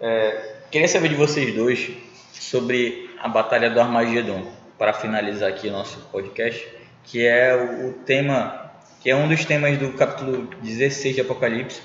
é, 0.00 0.60
queria 0.70 0.86
saber 0.86 1.08
de 1.08 1.16
vocês 1.16 1.52
dois 1.56 1.90
sobre 2.32 3.10
a 3.20 3.26
batalha 3.26 3.68
do 3.68 3.80
Armagedon, 3.80 4.46
para 4.78 4.92
finalizar 4.92 5.48
aqui 5.48 5.66
o 5.66 5.72
nosso 5.72 5.98
podcast, 6.12 6.77
que 7.08 7.26
é 7.26 7.86
o, 7.86 7.92
tema, 8.04 8.70
que 9.00 9.10
é 9.10 9.16
um 9.16 9.28
dos 9.28 9.44
temas 9.44 9.78
do 9.78 9.92
capítulo 9.92 10.48
16 10.62 11.14
de 11.14 11.20
Apocalipse, 11.22 11.80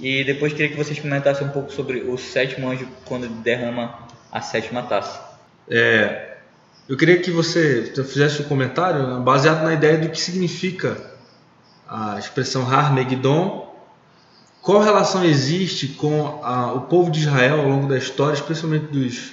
e 0.00 0.24
depois 0.24 0.52
queria 0.52 0.70
que 0.70 0.76
vocês 0.76 0.98
comentassem 0.98 1.46
um 1.46 1.50
pouco 1.50 1.70
sobre 1.70 2.00
o 2.00 2.16
sétimo 2.16 2.68
anjo 2.68 2.88
quando 3.04 3.28
derrama 3.28 4.08
a 4.32 4.40
sétima 4.40 4.82
taça. 4.82 5.22
É, 5.68 6.38
eu 6.88 6.96
queria 6.96 7.18
que 7.18 7.30
você 7.30 7.92
fizesse 8.04 8.42
um 8.42 8.46
comentário 8.46 9.06
né, 9.06 9.20
baseado 9.22 9.62
na 9.62 9.74
ideia 9.74 9.98
do 9.98 10.08
que 10.08 10.20
significa 10.20 10.96
a 11.86 12.18
expressão 12.18 12.62
Har-Megidon, 12.66 13.72
qual 14.62 14.80
relação 14.80 15.22
existe 15.22 15.88
com 15.88 16.42
a, 16.42 16.72
o 16.72 16.80
povo 16.82 17.10
de 17.10 17.20
Israel 17.20 17.60
ao 17.60 17.68
longo 17.68 17.86
da 17.86 17.98
história, 17.98 18.34
especialmente 18.34 18.86
dos, 18.86 19.32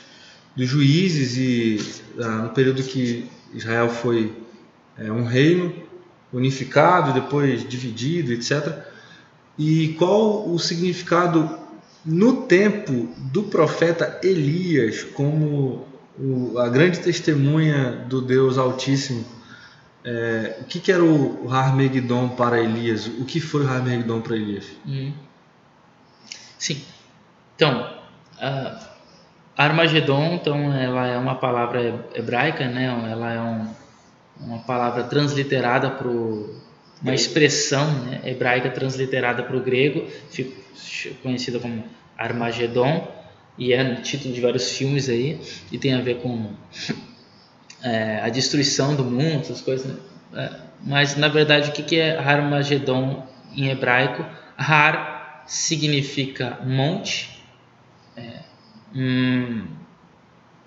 dos 0.56 0.68
juízes 0.68 1.38
e 1.38 2.02
ah, 2.20 2.44
no 2.44 2.50
período 2.50 2.84
que 2.84 3.30
Israel 3.54 3.90
foi 3.90 4.41
é, 4.98 5.12
um 5.12 5.24
reino 5.24 5.74
unificado, 6.32 7.14
depois 7.14 7.68
dividido, 7.68 8.32
etc 8.32 8.92
e 9.58 9.90
qual 10.00 10.50
o 10.50 10.58
significado 10.58 11.60
no 12.04 12.48
tempo 12.48 13.14
do 13.32 13.44
profeta 13.44 14.20
Elias 14.24 15.04
como 15.04 15.86
o, 16.18 16.58
a 16.58 16.68
grande 16.68 17.00
testemunha 17.00 17.92
do 18.08 18.22
Deus 18.22 18.58
Altíssimo. 18.58 19.24
É, 20.04 20.58
o 20.62 20.64
que, 20.64 20.80
que, 20.80 20.92
era 20.92 21.04
o, 21.04 21.48
Harmegidon 21.52 22.30
para 22.30 22.60
Elias? 22.60 23.06
O 23.06 23.24
que 23.24 23.40
foi 23.40 23.64
o 23.64 23.70
Harmegidon 23.70 24.22
para 24.22 24.36
Elias? 24.36 24.66
Hum. 24.84 25.14
Sim. 26.58 26.84
Então, 27.56 27.88
uh, 28.38 28.80
Armagedon, 29.56 30.34
então, 30.34 30.74
ela 30.74 31.06
é 31.06 31.18
uma 31.20 31.36
palavra 31.36 32.04
hebraica, 32.16 32.68
né? 32.68 32.86
Ela 33.12 33.32
é 33.32 33.42
um, 33.42 33.68
uma 34.42 34.60
palavra 34.60 35.04
transliterada 35.04 35.90
para 35.90 36.08
uma 36.08 37.16
expressão 37.16 37.92
né, 38.04 38.22
hebraica 38.26 38.70
transliterada 38.70 39.44
para 39.44 39.58
o 39.58 39.62
grego, 39.62 40.08
conhecida 41.24 41.60
como 41.60 41.84
Armagedon, 42.18 43.08
e 43.58 43.74
é 43.74 43.84
no 43.84 44.02
título 44.02 44.34
de 44.34 44.42
vários 44.42 44.78
filmes 44.78 45.10
aí, 45.10 45.40
e 45.72 45.78
tem 45.78 45.94
a 45.94 46.02
ver 46.02 46.18
com 46.18 46.52
é, 47.84 48.20
a 48.22 48.30
destruição 48.30 48.96
do 48.96 49.04
mundo, 49.04 49.42
essas 49.42 49.62
coisas. 49.62 49.88
Né? 49.88 50.00
É, 50.36 50.52
mas 50.84 51.16
na 51.16 51.28
verdade, 51.28 51.70
o 51.70 51.74
que 51.74 52.00
é 52.00 52.18
Armagedon 52.18 53.26
em 53.56 53.70
hebraico? 53.70 54.26
Har 54.58 55.44
significa 55.48 56.60
monte, 56.64 57.44
é, 58.16 58.40
hum, 58.96 59.66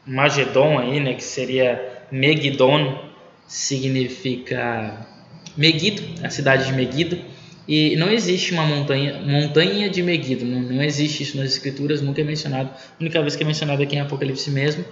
Magedon 0.06 0.78
aí, 0.78 1.00
né, 1.00 1.14
que 1.14 1.24
seria 1.24 2.06
Megidon, 2.10 3.13
significa 3.46 5.06
Megiddo, 5.56 6.24
a 6.24 6.30
cidade 6.30 6.66
de 6.66 6.72
Megiddo, 6.72 7.18
e 7.66 7.96
não 7.96 8.10
existe 8.10 8.52
uma 8.52 8.66
montanha, 8.66 9.20
montanha 9.20 9.88
de 9.88 10.02
Megiddo, 10.02 10.44
não, 10.44 10.60
não, 10.60 10.82
existe 10.82 11.22
isso 11.22 11.36
nas 11.36 11.46
escrituras, 11.52 12.02
nunca 12.02 12.20
é 12.20 12.24
mencionado. 12.24 12.70
A 12.70 13.00
única 13.00 13.20
vez 13.22 13.36
que 13.36 13.42
é 13.42 13.46
mencionado 13.46 13.82
aqui 13.82 13.96
em 13.96 14.00
Apocalipse 14.00 14.50
mesmo, 14.50 14.84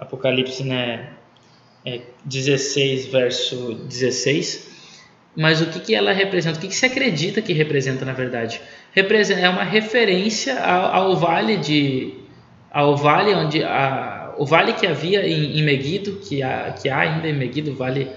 Apocalipse 0.00 0.64
né, 0.64 1.10
é 1.84 2.00
16 2.24 3.06
verso 3.06 3.74
16. 3.88 4.72
Mas 5.36 5.60
o 5.60 5.66
que, 5.66 5.80
que 5.80 5.94
ela 5.94 6.12
representa? 6.12 6.58
O 6.58 6.60
que, 6.60 6.68
que 6.68 6.74
se 6.74 6.86
acredita 6.86 7.42
que 7.42 7.52
representa 7.52 8.04
na 8.04 8.12
verdade? 8.12 8.60
Representa, 8.92 9.40
é 9.40 9.48
uma 9.48 9.64
referência 9.64 10.58
ao, 10.60 11.10
ao 11.10 11.16
vale 11.16 11.56
de 11.56 12.14
ao 12.70 12.96
vale 12.96 13.34
onde 13.34 13.62
a, 13.62 14.13
o 14.38 14.46
vale 14.46 14.72
que 14.72 14.86
havia 14.86 15.26
em, 15.26 15.58
em 15.58 16.02
que 16.28 16.42
há, 16.42 16.72
que 16.72 16.88
há 16.88 17.00
ainda 17.00 17.28
em 17.28 17.32
Megiddo, 17.32 17.74
vale 17.74 18.10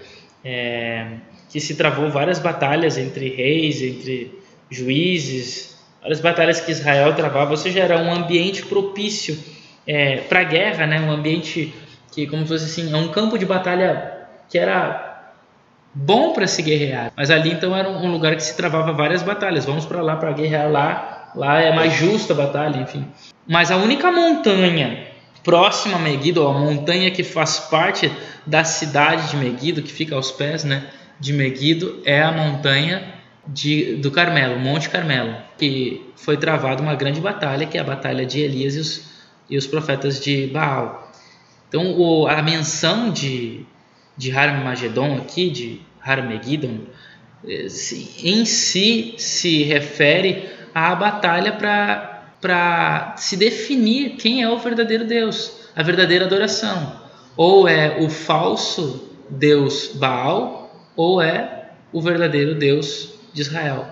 é, 0.44 1.08
que 1.50 1.60
se 1.60 1.76
travou 1.76 2.10
várias 2.10 2.40
batalhas 2.40 2.98
entre 2.98 3.30
reis, 3.30 3.82
entre 3.82 4.40
juízes, 4.70 5.78
várias 6.02 6.20
batalhas 6.20 6.62
que 6.62 6.72
Israel 6.72 7.14
travava, 7.14 7.52
ou 7.52 7.58
seja, 7.58 7.80
era 7.80 7.98
um 7.98 8.14
ambiente 8.14 8.66
propício 8.66 9.38
é, 9.86 10.18
para 10.18 10.42
a 10.42 10.44
guerra, 10.44 10.86
né? 10.86 11.00
um 11.00 11.12
ambiente 11.12 11.74
que, 12.12 12.28
como 12.28 12.44
se 12.44 12.50
fosse 12.50 12.66
assim, 12.66 12.94
é 12.94 12.98
um 12.98 13.10
campo 13.10 13.38
de 13.38 13.46
batalha 13.46 14.28
que 14.50 14.58
era 14.58 15.32
bom 15.94 16.34
para 16.34 16.48
se 16.48 16.62
guerrear. 16.62 17.12
Mas 17.16 17.32
ali 17.32 17.52
então 17.52 17.76
era 17.76 17.90
um 17.90 18.12
lugar 18.12 18.36
que 18.36 18.44
se 18.44 18.56
travava 18.56 18.92
várias 18.92 19.24
batalhas. 19.24 19.66
Vamos 19.66 19.86
para 19.86 20.02
lá 20.02 20.16
para 20.16 20.32
guerrear 20.32 20.70
lá, 20.70 21.32
lá 21.36 21.62
é 21.62 21.74
mais 21.74 21.94
justa 21.94 22.34
a 22.34 22.36
batalha, 22.36 22.78
enfim. 22.78 23.06
Mas 23.48 23.72
a 23.72 23.78
única 23.78 24.12
montanha 24.12 25.07
próxima 25.48 25.96
a 25.96 26.00
Megiddo, 26.00 26.46
a 26.46 26.52
montanha 26.52 27.10
que 27.10 27.24
faz 27.24 27.58
parte 27.58 28.12
da 28.46 28.66
cidade 28.66 29.30
de 29.30 29.38
Megiddo, 29.38 29.82
que 29.82 29.94
fica 29.94 30.14
aos 30.14 30.30
pés, 30.30 30.66
né, 30.66 30.90
de 31.18 31.32
Megiddo 31.32 32.02
é 32.04 32.22
a 32.22 32.34
montanha 32.34 33.14
de, 33.48 33.96
do 33.96 34.12
Carmelo, 34.12 34.60
Monte 34.60 34.90
Carmelo, 34.90 35.38
que 35.58 36.06
foi 36.18 36.36
travada 36.36 36.82
uma 36.82 36.96
grande 36.96 37.22
batalha, 37.22 37.66
que 37.66 37.78
é 37.78 37.82
a 37.82 37.84
batalha 37.86 38.26
de 38.26 38.42
Elias 38.42 38.76
e 38.76 38.80
os, 38.80 39.06
e 39.50 39.58
os 39.58 39.66
profetas 39.66 40.20
de 40.20 40.48
Baal. 40.48 41.10
Então, 41.70 41.98
o, 41.98 42.28
a 42.28 42.42
menção 42.42 43.10
de, 43.10 43.66
de 44.18 44.38
Harmagedon 44.38 45.16
aqui, 45.16 45.50
de 45.50 45.82
Harmegiddon, 46.02 46.80
eh, 47.48 47.68
em 48.22 48.44
si 48.44 49.16
se 49.18 49.64
refere 49.64 50.50
à 50.76 50.94
batalha 50.94 51.54
para 51.54 52.17
se 53.18 53.36
definir 53.36 54.12
quem 54.18 54.44
é 54.44 54.50
o 54.50 54.58
verdadeiro 54.58 55.06
Deus, 55.06 55.70
a 55.76 55.84
verdadeira 55.84 56.26
adoração. 56.26 57.02
Ou 57.36 57.68
é 57.68 58.00
o 58.00 58.10
falso 58.10 59.10
Deus 59.30 59.92
Baal, 59.96 60.92
ou 60.96 61.22
é 61.22 61.70
o 61.92 62.02
verdadeiro 62.02 62.56
Deus 62.56 63.14
de 63.34 63.42
Israel. 63.42 63.88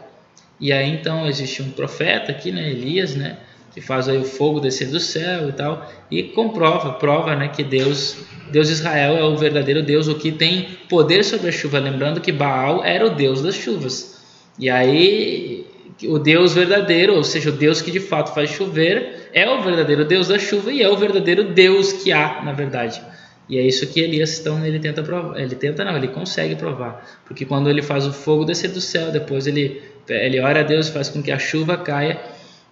E 0.60 0.72
aí 0.72 0.90
então 0.90 1.28
existe 1.28 1.62
um 1.62 1.72
profeta 1.72 2.32
aqui, 2.32 2.52
né, 2.52 2.70
Elias, 2.70 3.16
né, 3.16 3.38
que 3.74 3.82
faz 3.82 4.08
aí 4.08 4.18
o 4.18 4.24
fogo 4.24 4.60
descer 4.60 4.88
do 4.88 5.00
céu 5.00 5.50
e 5.50 5.52
tal, 5.52 5.92
e 6.10 6.24
comprova, 6.24 6.94
prova, 6.94 7.36
né, 7.36 7.50
que 7.50 7.64
Deus, 7.64 8.18
Deus 8.50 8.68
de 8.68 8.74
Israel 8.74 9.18
é 9.18 9.24
o 9.24 9.36
verdadeiro 9.36 9.84
Deus, 9.84 10.08
o 10.08 10.16
que 10.16 10.32
tem 10.32 10.78
poder 10.90 11.24
sobre 11.24 11.50
a 11.50 11.52
chuva, 11.52 11.78
lembrando 11.78 12.22
que 12.22 12.32
Baal 12.32 12.84
era 12.84 13.06
o 13.06 13.10
Deus 13.10 13.42
das 13.42 13.56
chuvas. 13.56 14.24
E 14.58 14.70
aí 14.70 15.68
o 16.04 16.20
Deus 16.20 16.54
verdadeiro, 16.54 17.16
ou 17.16 17.24
seja, 17.24 17.50
o 17.50 17.54
Deus 17.54 17.82
que 17.82 17.92
de 17.92 18.00
fato 18.00 18.34
faz 18.34 18.50
chover, 18.50 19.30
é 19.34 19.50
o 19.50 19.62
verdadeiro 19.62 20.04
Deus 20.04 20.28
da 20.28 20.38
chuva 20.38 20.72
e 20.72 20.82
é 20.82 20.90
o 20.90 20.98
verdadeiro 20.98 21.54
Deus 21.54 21.94
que 21.94 22.12
há, 22.12 22.42
na 22.44 22.52
verdade. 22.52 23.02
E 23.48 23.58
é 23.58 23.62
isso 23.62 23.88
que 23.88 24.00
Elias 24.00 24.40
então 24.40 24.66
ele 24.66 24.80
tenta 24.80 25.04
provar, 25.04 25.40
ele 25.40 25.56
tenta 25.56 25.86
não, 25.86 25.96
ele 25.96 26.08
consegue 26.08 26.56
provar, 26.56 27.22
porque 27.26 27.46
quando 27.46 27.70
ele 27.70 27.82
faz 27.82 28.06
o 28.06 28.12
fogo 28.12 28.44
descer 28.44 28.72
do 28.72 28.82
céu, 28.82 29.12
depois 29.12 29.48
ele 29.48 29.82
ele 30.08 30.40
ora 30.40 30.60
a 30.60 30.64
Deus, 30.64 30.90
faz 30.90 31.10
com 31.10 31.22
que 31.22 31.32
a 31.32 31.40
chuva 31.40 31.78
caia 31.78 32.20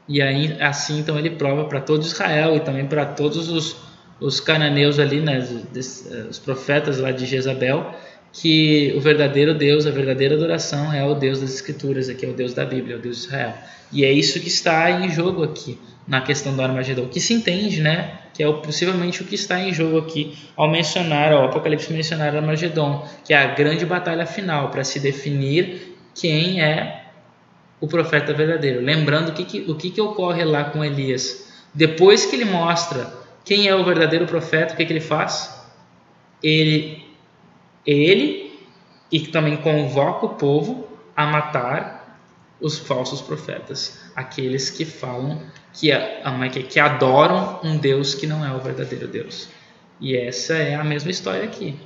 E 0.07 0.21
aí, 0.21 0.55
assim, 0.59 0.99
então 0.99 1.17
ele 1.17 1.31
prova 1.31 1.65
para 1.65 1.79
todo 1.79 2.03
Israel 2.03 2.55
e 2.55 2.59
também 2.59 2.85
para 2.85 3.05
todos 3.05 3.49
os, 3.49 3.75
os 4.19 4.39
cananeus 4.39 4.99
ali, 4.99 5.21
né, 5.21 5.39
os, 5.39 6.05
os 6.29 6.39
profetas 6.39 6.99
lá 6.99 7.11
de 7.11 7.25
Jezabel, 7.25 7.95
que 8.33 8.91
o 8.97 8.99
verdadeiro 8.99 9.53
Deus, 9.53 9.85
a 9.85 9.91
verdadeira 9.91 10.33
adoração 10.33 10.91
é 10.91 11.05
o 11.05 11.13
Deus 11.13 11.39
das 11.39 11.53
Escrituras, 11.53 12.09
aqui 12.09 12.25
é 12.25 12.29
o 12.29 12.33
Deus 12.33 12.53
da 12.53 12.65
Bíblia, 12.65 12.95
é 12.95 12.97
o 12.97 13.01
Deus 13.01 13.17
de 13.17 13.27
Israel. 13.27 13.53
E 13.91 14.03
é 14.03 14.11
isso 14.11 14.39
que 14.39 14.47
está 14.47 14.89
em 14.89 15.09
jogo 15.09 15.43
aqui 15.43 15.79
na 16.07 16.19
questão 16.19 16.55
do 16.55 16.61
Armagedon, 16.61 17.07
que 17.07 17.21
se 17.21 17.33
entende, 17.33 17.79
né, 17.79 18.19
que 18.33 18.43
é 18.43 18.51
possivelmente 18.51 19.21
o 19.21 19.25
que 19.25 19.35
está 19.35 19.59
em 19.59 19.71
jogo 19.71 19.99
aqui 19.99 20.35
ao 20.57 20.69
mencionar, 20.69 21.31
ao 21.31 21.45
Apocalipse 21.45 21.93
mencionar 21.93 22.35
Armagedon, 22.35 23.07
que 23.23 23.33
é 23.33 23.37
a 23.37 23.53
grande 23.53 23.85
batalha 23.85 24.25
final 24.25 24.69
para 24.69 24.83
se 24.83 24.99
definir 24.99 25.95
quem 26.15 26.59
é 26.59 27.03
o 27.79 27.87
profeta 27.87 28.33
verdadeiro. 28.33 28.81
Lembrando 28.81 29.29
o 29.29 29.33
que, 29.33 29.45
que, 29.45 29.71
o 29.71 29.75
que, 29.75 29.91
que 29.91 30.01
ocorre 30.01 30.43
lá 30.43 30.65
com 30.65 30.83
Elias. 30.83 31.53
Depois 31.73 32.25
que 32.25 32.35
ele 32.35 32.45
mostra 32.45 33.13
quem 33.45 33.67
é 33.67 33.75
o 33.75 33.83
verdadeiro 33.83 34.25
profeta, 34.25 34.73
o 34.73 34.77
que, 34.77 34.85
que 34.85 34.93
ele 34.93 34.99
faz? 34.99 35.63
Ele 36.41 37.02
ele 37.85 38.59
e 39.11 39.19
também 39.19 39.57
convoca 39.57 40.25
o 40.25 40.29
povo 40.29 40.87
a 41.15 41.25
matar 41.25 42.19
os 42.59 42.79
falsos 42.79 43.21
profetas, 43.21 43.99
aqueles 44.15 44.69
que 44.69 44.85
falam 44.85 45.41
que, 45.73 45.91
que 46.63 46.79
adoram 46.79 47.59
um 47.63 47.77
Deus 47.77 48.15
que 48.15 48.25
não 48.25 48.45
é 48.45 48.51
o 48.53 48.59
verdadeiro 48.59 49.07
Deus. 49.07 49.49
E 49.99 50.15
essa 50.15 50.53
é 50.53 50.75
a 50.75 50.83
mesma 50.83 51.11
história 51.11 51.43
aqui. 51.43 51.77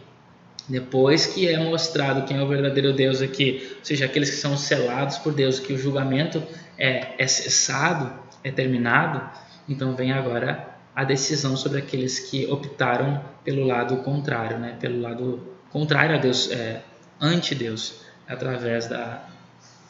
Depois 0.70 1.26
que 1.26 1.48
é 1.48 1.58
mostrado 1.58 2.26
quem 2.26 2.38
é 2.38 2.44
o 2.44 2.48
verdadeiro 2.48 2.94
Deus 2.94 3.22
aqui, 3.22 3.76
ou 3.80 3.86
seja, 3.86 4.06
aqueles 4.06 4.30
que 4.30 4.36
são 4.36 4.58
selados 4.58 5.18
por 5.18 5.34
Deus, 5.34 5.60
que 5.60 5.74
o 5.74 5.78
julgamento 5.78 6.44
é, 6.78 7.14
é 7.18 7.28
cessado, 7.28 8.12
é 8.44 8.52
terminado, 8.52 9.22
então 9.68 9.96
vem 9.96 10.12
agora 10.12 10.76
a 10.96 11.04
decisão 11.04 11.56
sobre 11.56 11.80
aqueles 11.80 12.20
que 12.20 12.46
optaram 12.48 13.24
pelo 13.44 13.66
lado 13.66 13.98
contrário, 13.98 14.58
né? 14.60 14.76
pelo 14.80 15.00
lado 15.02 15.57
contrário 15.72 16.16
a 16.16 16.20
Deus, 16.20 16.52
é, 16.52 16.82
anti-Deus, 17.20 18.02
através 18.28 18.88
da, 18.88 19.24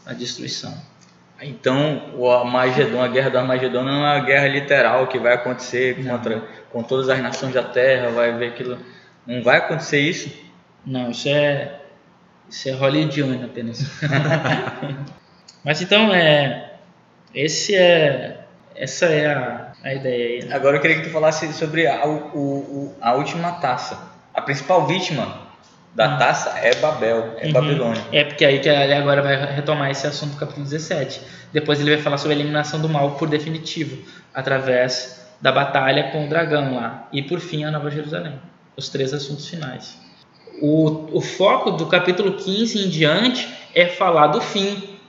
da 0.05 0.13
destruição. 0.13 0.73
Então, 1.41 2.13
o 2.15 2.29
Armagedon, 2.31 3.01
a 3.01 3.07
guerra 3.07 3.29
do 3.29 3.37
Armagedon 3.37 3.83
não 3.83 3.91
é 3.91 4.17
uma 4.17 4.25
guerra 4.25 4.47
literal 4.47 5.07
que 5.07 5.19
vai 5.19 5.33
acontecer 5.33 6.03
contra 6.03 6.41
com 6.71 6.81
todas 6.81 7.09
as 7.09 7.19
nações 7.21 7.53
da 7.53 7.63
Terra, 7.63 8.09
vai 8.09 8.35
ver 8.37 8.49
aquilo. 8.49 8.77
Não 9.25 9.43
vai 9.43 9.57
acontecer 9.57 9.99
isso? 9.99 10.31
Não, 10.85 11.11
isso 11.11 11.29
é 11.29 11.81
isso 12.49 12.69
é 12.69 12.71
hollywoodiano 12.71 13.45
apenas. 13.45 13.83
Mas 15.63 15.81
então 15.81 16.13
é 16.13 16.73
esse 17.35 17.75
é 17.75 18.45
essa 18.75 19.05
é 19.05 19.27
a, 19.27 19.73
a 19.83 19.93
ideia 19.93 20.25
aí. 20.27 20.45
Né? 20.45 20.55
Agora 20.55 20.77
eu 20.77 20.81
queria 20.81 20.97
que 20.97 21.03
tu 21.03 21.11
falasse 21.11 21.51
sobre 21.53 21.87
a, 21.87 22.05
o, 22.07 22.95
a 23.01 23.13
última 23.13 23.53
taça. 23.53 24.11
A 24.33 24.41
principal 24.41 24.87
vítima 24.87 25.46
da 25.97 26.13
hum. 26.13 26.17
taça 26.19 26.51
é 26.59 26.75
Babel, 26.75 27.33
é 27.39 27.47
uhum. 27.47 27.53
Babilônia. 27.53 28.03
É 28.11 28.23
porque 28.23 28.45
aí 28.45 28.59
que 28.59 28.69
ele 28.69 28.93
agora 28.93 29.19
vai 29.19 29.55
retomar 29.55 29.89
esse 29.89 30.05
assunto 30.05 30.33
do 30.33 30.37
capítulo 30.37 30.63
17. 30.63 31.19
Depois 31.51 31.79
ele 31.79 31.89
vai 31.95 31.99
falar 31.99 32.19
sobre 32.19 32.35
a 32.35 32.39
eliminação 32.39 32.79
do 32.79 32.87
mal 32.87 33.15
por 33.15 33.27
definitivo, 33.27 33.97
através 34.31 35.27
da 35.41 35.51
batalha 35.51 36.11
com 36.11 36.25
o 36.25 36.29
dragão 36.29 36.75
lá. 36.75 37.07
E 37.11 37.23
por 37.23 37.39
fim 37.39 37.63
a 37.63 37.71
Nova 37.71 37.89
Jerusalém. 37.89 38.39
Os 38.77 38.89
três 38.89 39.11
assuntos 39.11 39.47
finais. 39.49 39.97
O, 40.61 41.17
o 41.17 41.19
foco 41.19 41.71
do 41.71 41.87
capítulo 41.87 42.33
15 42.33 42.85
em 42.85 42.89
diante 42.89 43.49
é 43.73 43.87
falar 43.87 44.27
do 44.27 44.39
fim. 44.39 44.99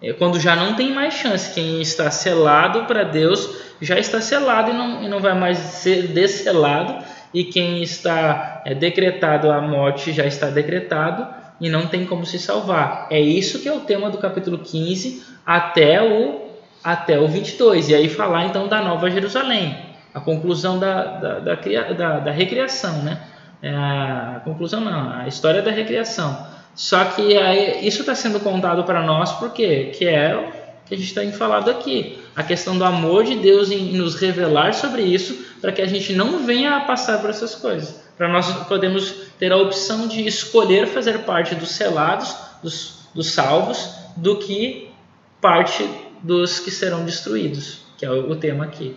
É 0.00 0.14
quando 0.14 0.40
já 0.40 0.56
não 0.56 0.72
tem 0.76 0.94
mais 0.94 1.12
chance. 1.12 1.52
Quem 1.52 1.82
está 1.82 2.10
selado 2.10 2.86
para 2.86 3.02
Deus 3.02 3.50
já 3.82 3.98
está 3.98 4.18
selado 4.22 4.70
e 4.70 4.74
não, 4.74 5.02
e 5.02 5.08
não 5.08 5.20
vai 5.20 5.34
mais 5.34 5.58
ser 5.58 6.08
desselado 6.08 7.04
e 7.36 7.44
quem 7.44 7.82
está 7.82 8.62
é, 8.64 8.74
decretado 8.74 9.50
a 9.50 9.60
morte 9.60 10.10
já 10.10 10.24
está 10.24 10.46
decretado 10.46 11.26
e 11.60 11.68
não 11.68 11.86
tem 11.86 12.06
como 12.06 12.24
se 12.24 12.38
salvar. 12.38 13.08
É 13.10 13.20
isso 13.20 13.58
que 13.58 13.68
é 13.68 13.72
o 13.74 13.80
tema 13.80 14.08
do 14.08 14.16
capítulo 14.16 14.56
15 14.56 15.22
até 15.44 16.02
o, 16.02 16.46
até 16.82 17.20
o 17.20 17.28
22. 17.28 17.90
E 17.90 17.94
aí 17.94 18.08
falar 18.08 18.46
então 18.46 18.66
da 18.68 18.80
Nova 18.80 19.10
Jerusalém, 19.10 19.76
a 20.14 20.20
conclusão 20.20 20.78
da, 20.78 21.04
da, 21.04 21.38
da, 21.40 21.54
da, 21.92 22.18
da 22.20 22.30
recriação, 22.30 23.02
né? 23.02 23.20
É 23.60 23.68
a 23.68 24.40
conclusão 24.42 24.80
não, 24.80 25.20
a 25.20 25.28
história 25.28 25.60
da 25.60 25.70
recriação. 25.70 26.46
Só 26.74 27.04
que 27.04 27.36
aí, 27.36 27.86
isso 27.86 28.00
está 28.00 28.14
sendo 28.14 28.40
contado 28.40 28.82
para 28.84 29.02
nós 29.02 29.32
porque 29.32 29.92
que 29.94 30.06
é 30.06 30.34
o 30.34 30.86
que 30.86 30.94
a 30.94 30.96
gente 30.96 31.12
tem 31.12 31.30
falado 31.32 31.70
aqui, 31.70 32.18
a 32.36 32.42
questão 32.42 32.76
do 32.76 32.84
amor 32.84 33.24
de 33.24 33.34
Deus 33.36 33.70
em 33.70 33.94
nos 33.94 34.14
revelar 34.14 34.74
sobre 34.74 35.00
isso 35.02 35.46
para 35.60 35.72
que 35.72 35.80
a 35.80 35.86
gente 35.86 36.12
não 36.12 36.44
venha 36.44 36.76
a 36.76 36.80
passar 36.80 37.18
por 37.18 37.30
essas 37.30 37.54
coisas. 37.54 37.98
Para 38.16 38.28
nós 38.28 38.46
podemos 38.66 39.10
ter 39.38 39.50
a 39.52 39.56
opção 39.56 40.06
de 40.06 40.26
escolher 40.26 40.86
fazer 40.86 41.20
parte 41.20 41.54
dos 41.54 41.70
selados, 41.70 42.36
dos, 42.62 43.08
dos 43.14 43.30
salvos, 43.30 43.90
do 44.16 44.36
que 44.36 44.90
parte 45.40 45.88
dos 46.22 46.60
que 46.60 46.70
serão 46.70 47.04
destruídos, 47.04 47.80
que 47.96 48.04
é 48.04 48.10
o, 48.10 48.36
tema 48.36 48.64
aqui. 48.64 48.94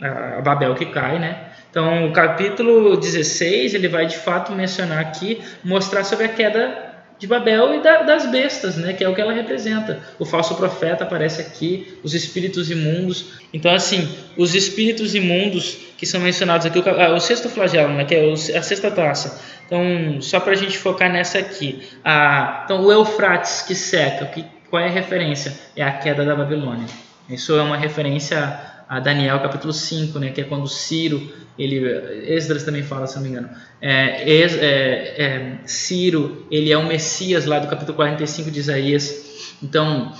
A 0.00 0.40
Babel 0.40 0.74
que 0.74 0.86
cai, 0.86 1.18
né? 1.18 1.50
Então, 1.70 2.08
o 2.08 2.12
capítulo 2.12 2.96
16, 2.96 3.74
ele 3.74 3.86
vai 3.86 4.06
de 4.06 4.16
fato 4.16 4.50
mencionar 4.52 4.98
aqui, 4.98 5.40
mostrar 5.62 6.02
sobre 6.02 6.24
a 6.24 6.28
queda 6.28 6.79
de 7.20 7.26
Babel 7.26 7.74
e 7.74 7.82
da, 7.82 8.02
das 8.02 8.30
bestas, 8.30 8.78
né, 8.78 8.94
que 8.94 9.04
é 9.04 9.08
o 9.08 9.14
que 9.14 9.20
ela 9.20 9.32
representa. 9.32 10.00
O 10.18 10.24
falso 10.24 10.54
profeta 10.54 11.04
aparece 11.04 11.42
aqui, 11.42 11.98
os 12.02 12.14
espíritos 12.14 12.70
imundos. 12.70 13.32
Então, 13.52 13.72
assim, 13.72 14.08
os 14.38 14.54
espíritos 14.54 15.14
imundos 15.14 15.76
que 15.98 16.06
são 16.06 16.18
mencionados 16.18 16.66
aqui, 16.66 16.78
o, 16.78 16.82
ah, 16.88 17.14
o 17.14 17.20
sexto 17.20 17.50
flagelo, 17.50 17.92
né, 17.92 18.06
que 18.06 18.14
é 18.14 18.32
a 18.32 18.62
sexta 18.62 18.90
taça. 18.90 19.38
Então, 19.66 20.22
só 20.22 20.40
para 20.40 20.52
a 20.52 20.56
gente 20.56 20.78
focar 20.78 21.12
nessa 21.12 21.38
aqui. 21.38 21.82
Ah, 22.02 22.62
então, 22.64 22.82
o 22.82 22.90
Eufrates 22.90 23.60
que 23.62 23.74
seca, 23.74 24.24
que, 24.24 24.42
qual 24.70 24.82
é 24.82 24.86
a 24.86 24.90
referência? 24.90 25.52
É 25.76 25.82
a 25.82 25.92
queda 25.92 26.24
da 26.24 26.34
Babilônia. 26.34 26.86
Isso 27.28 27.54
é 27.54 27.60
uma 27.60 27.76
referência 27.76 28.58
a 28.88 28.98
Daniel 28.98 29.38
capítulo 29.40 29.74
5, 29.74 30.18
né, 30.18 30.30
que 30.30 30.40
é 30.40 30.44
quando 30.44 30.66
Ciro, 30.66 31.30
ele, 31.62 32.34
Esdras 32.34 32.64
também 32.64 32.82
fala, 32.82 33.06
se 33.06 33.16
não 33.16 33.22
me 33.22 33.28
engano, 33.28 33.50
é, 33.80 34.32
é, 34.32 35.22
é, 35.22 35.58
Ciro, 35.66 36.46
ele 36.50 36.72
é 36.72 36.78
o 36.78 36.86
Messias 36.86 37.44
lá 37.44 37.58
do 37.58 37.68
capítulo 37.68 37.94
45 37.94 38.50
de 38.50 38.60
Isaías, 38.60 39.56
então 39.62 40.12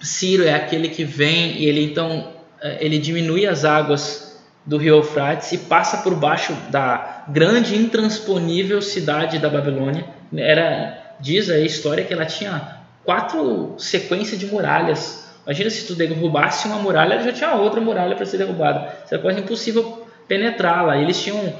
Ciro 0.00 0.44
é 0.44 0.54
aquele 0.54 0.88
que 0.88 1.04
vem 1.04 1.58
e 1.58 1.66
ele 1.66 1.84
então 1.84 2.32
é, 2.60 2.84
ele 2.84 2.98
diminui 2.98 3.46
as 3.46 3.64
águas 3.64 4.42
do 4.66 4.76
rio 4.76 4.96
Eufrates 4.96 5.52
e 5.52 5.58
passa 5.58 5.98
por 5.98 6.14
baixo 6.14 6.52
da 6.70 7.24
grande 7.28 7.76
intransponível 7.76 8.82
cidade 8.82 9.38
da 9.38 9.48
Babilônia, 9.48 10.06
era, 10.36 11.16
diz 11.20 11.48
a 11.50 11.58
história 11.58 12.04
que 12.04 12.12
ela 12.12 12.26
tinha 12.26 12.78
quatro 13.04 13.74
sequências 13.78 14.40
de 14.40 14.46
muralhas. 14.46 15.24
Imagina 15.44 15.68
se 15.68 15.86
tu 15.86 15.94
derrubasse 15.94 16.66
uma 16.66 16.78
muralha, 16.78 17.22
já 17.22 17.32
tinha 17.32 17.52
outra 17.52 17.80
muralha 17.80 18.16
para 18.16 18.24
ser 18.24 18.38
derrubada. 18.38 18.94
Isso 19.04 19.14
é 19.14 19.18
quase 19.18 19.40
impossível 19.40 20.03
penetrá-la. 20.28 20.98
Eles 20.98 21.22
tinham 21.22 21.54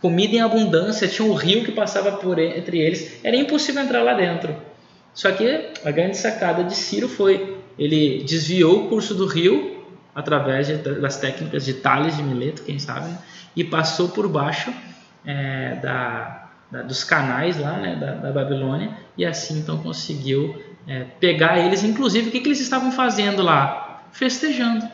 comida 0.00 0.36
em 0.36 0.40
abundância, 0.40 1.08
tinha 1.08 1.26
um 1.26 1.34
rio 1.34 1.64
que 1.64 1.72
passava 1.72 2.12
por 2.12 2.38
entre 2.38 2.78
eles. 2.78 3.20
Era 3.24 3.36
impossível 3.36 3.82
entrar 3.82 4.02
lá 4.02 4.14
dentro. 4.14 4.54
Só 5.14 5.32
que 5.32 5.70
a 5.84 5.90
grande 5.90 6.16
sacada 6.16 6.62
de 6.62 6.74
Ciro 6.74 7.08
foi 7.08 7.56
ele 7.78 8.24
desviou 8.24 8.84
o 8.84 8.88
curso 8.88 9.14
do 9.14 9.26
rio 9.26 9.84
através 10.14 10.66
de, 10.66 10.76
das 10.76 11.18
técnicas 11.18 11.64
de 11.64 11.74
Tales 11.74 12.16
de 12.16 12.22
Mileto, 12.22 12.62
quem 12.62 12.78
sabe, 12.78 13.08
né? 13.08 13.18
e 13.54 13.62
passou 13.62 14.08
por 14.08 14.28
baixo 14.28 14.72
é, 15.24 15.74
da, 15.76 16.48
da, 16.70 16.82
dos 16.82 17.04
canais 17.04 17.58
lá 17.58 17.72
né, 17.78 17.96
da, 17.96 18.12
da 18.12 18.32
Babilônia 18.32 18.96
e 19.16 19.26
assim 19.26 19.58
então 19.58 19.78
conseguiu 19.78 20.62
é, 20.88 21.04
pegar 21.20 21.58
eles, 21.58 21.82
inclusive 21.82 22.28
o 22.28 22.32
que, 22.32 22.40
que 22.40 22.48
eles 22.48 22.60
estavam 22.60 22.92
fazendo 22.92 23.42
lá? 23.42 24.04
Festejando. 24.12 24.88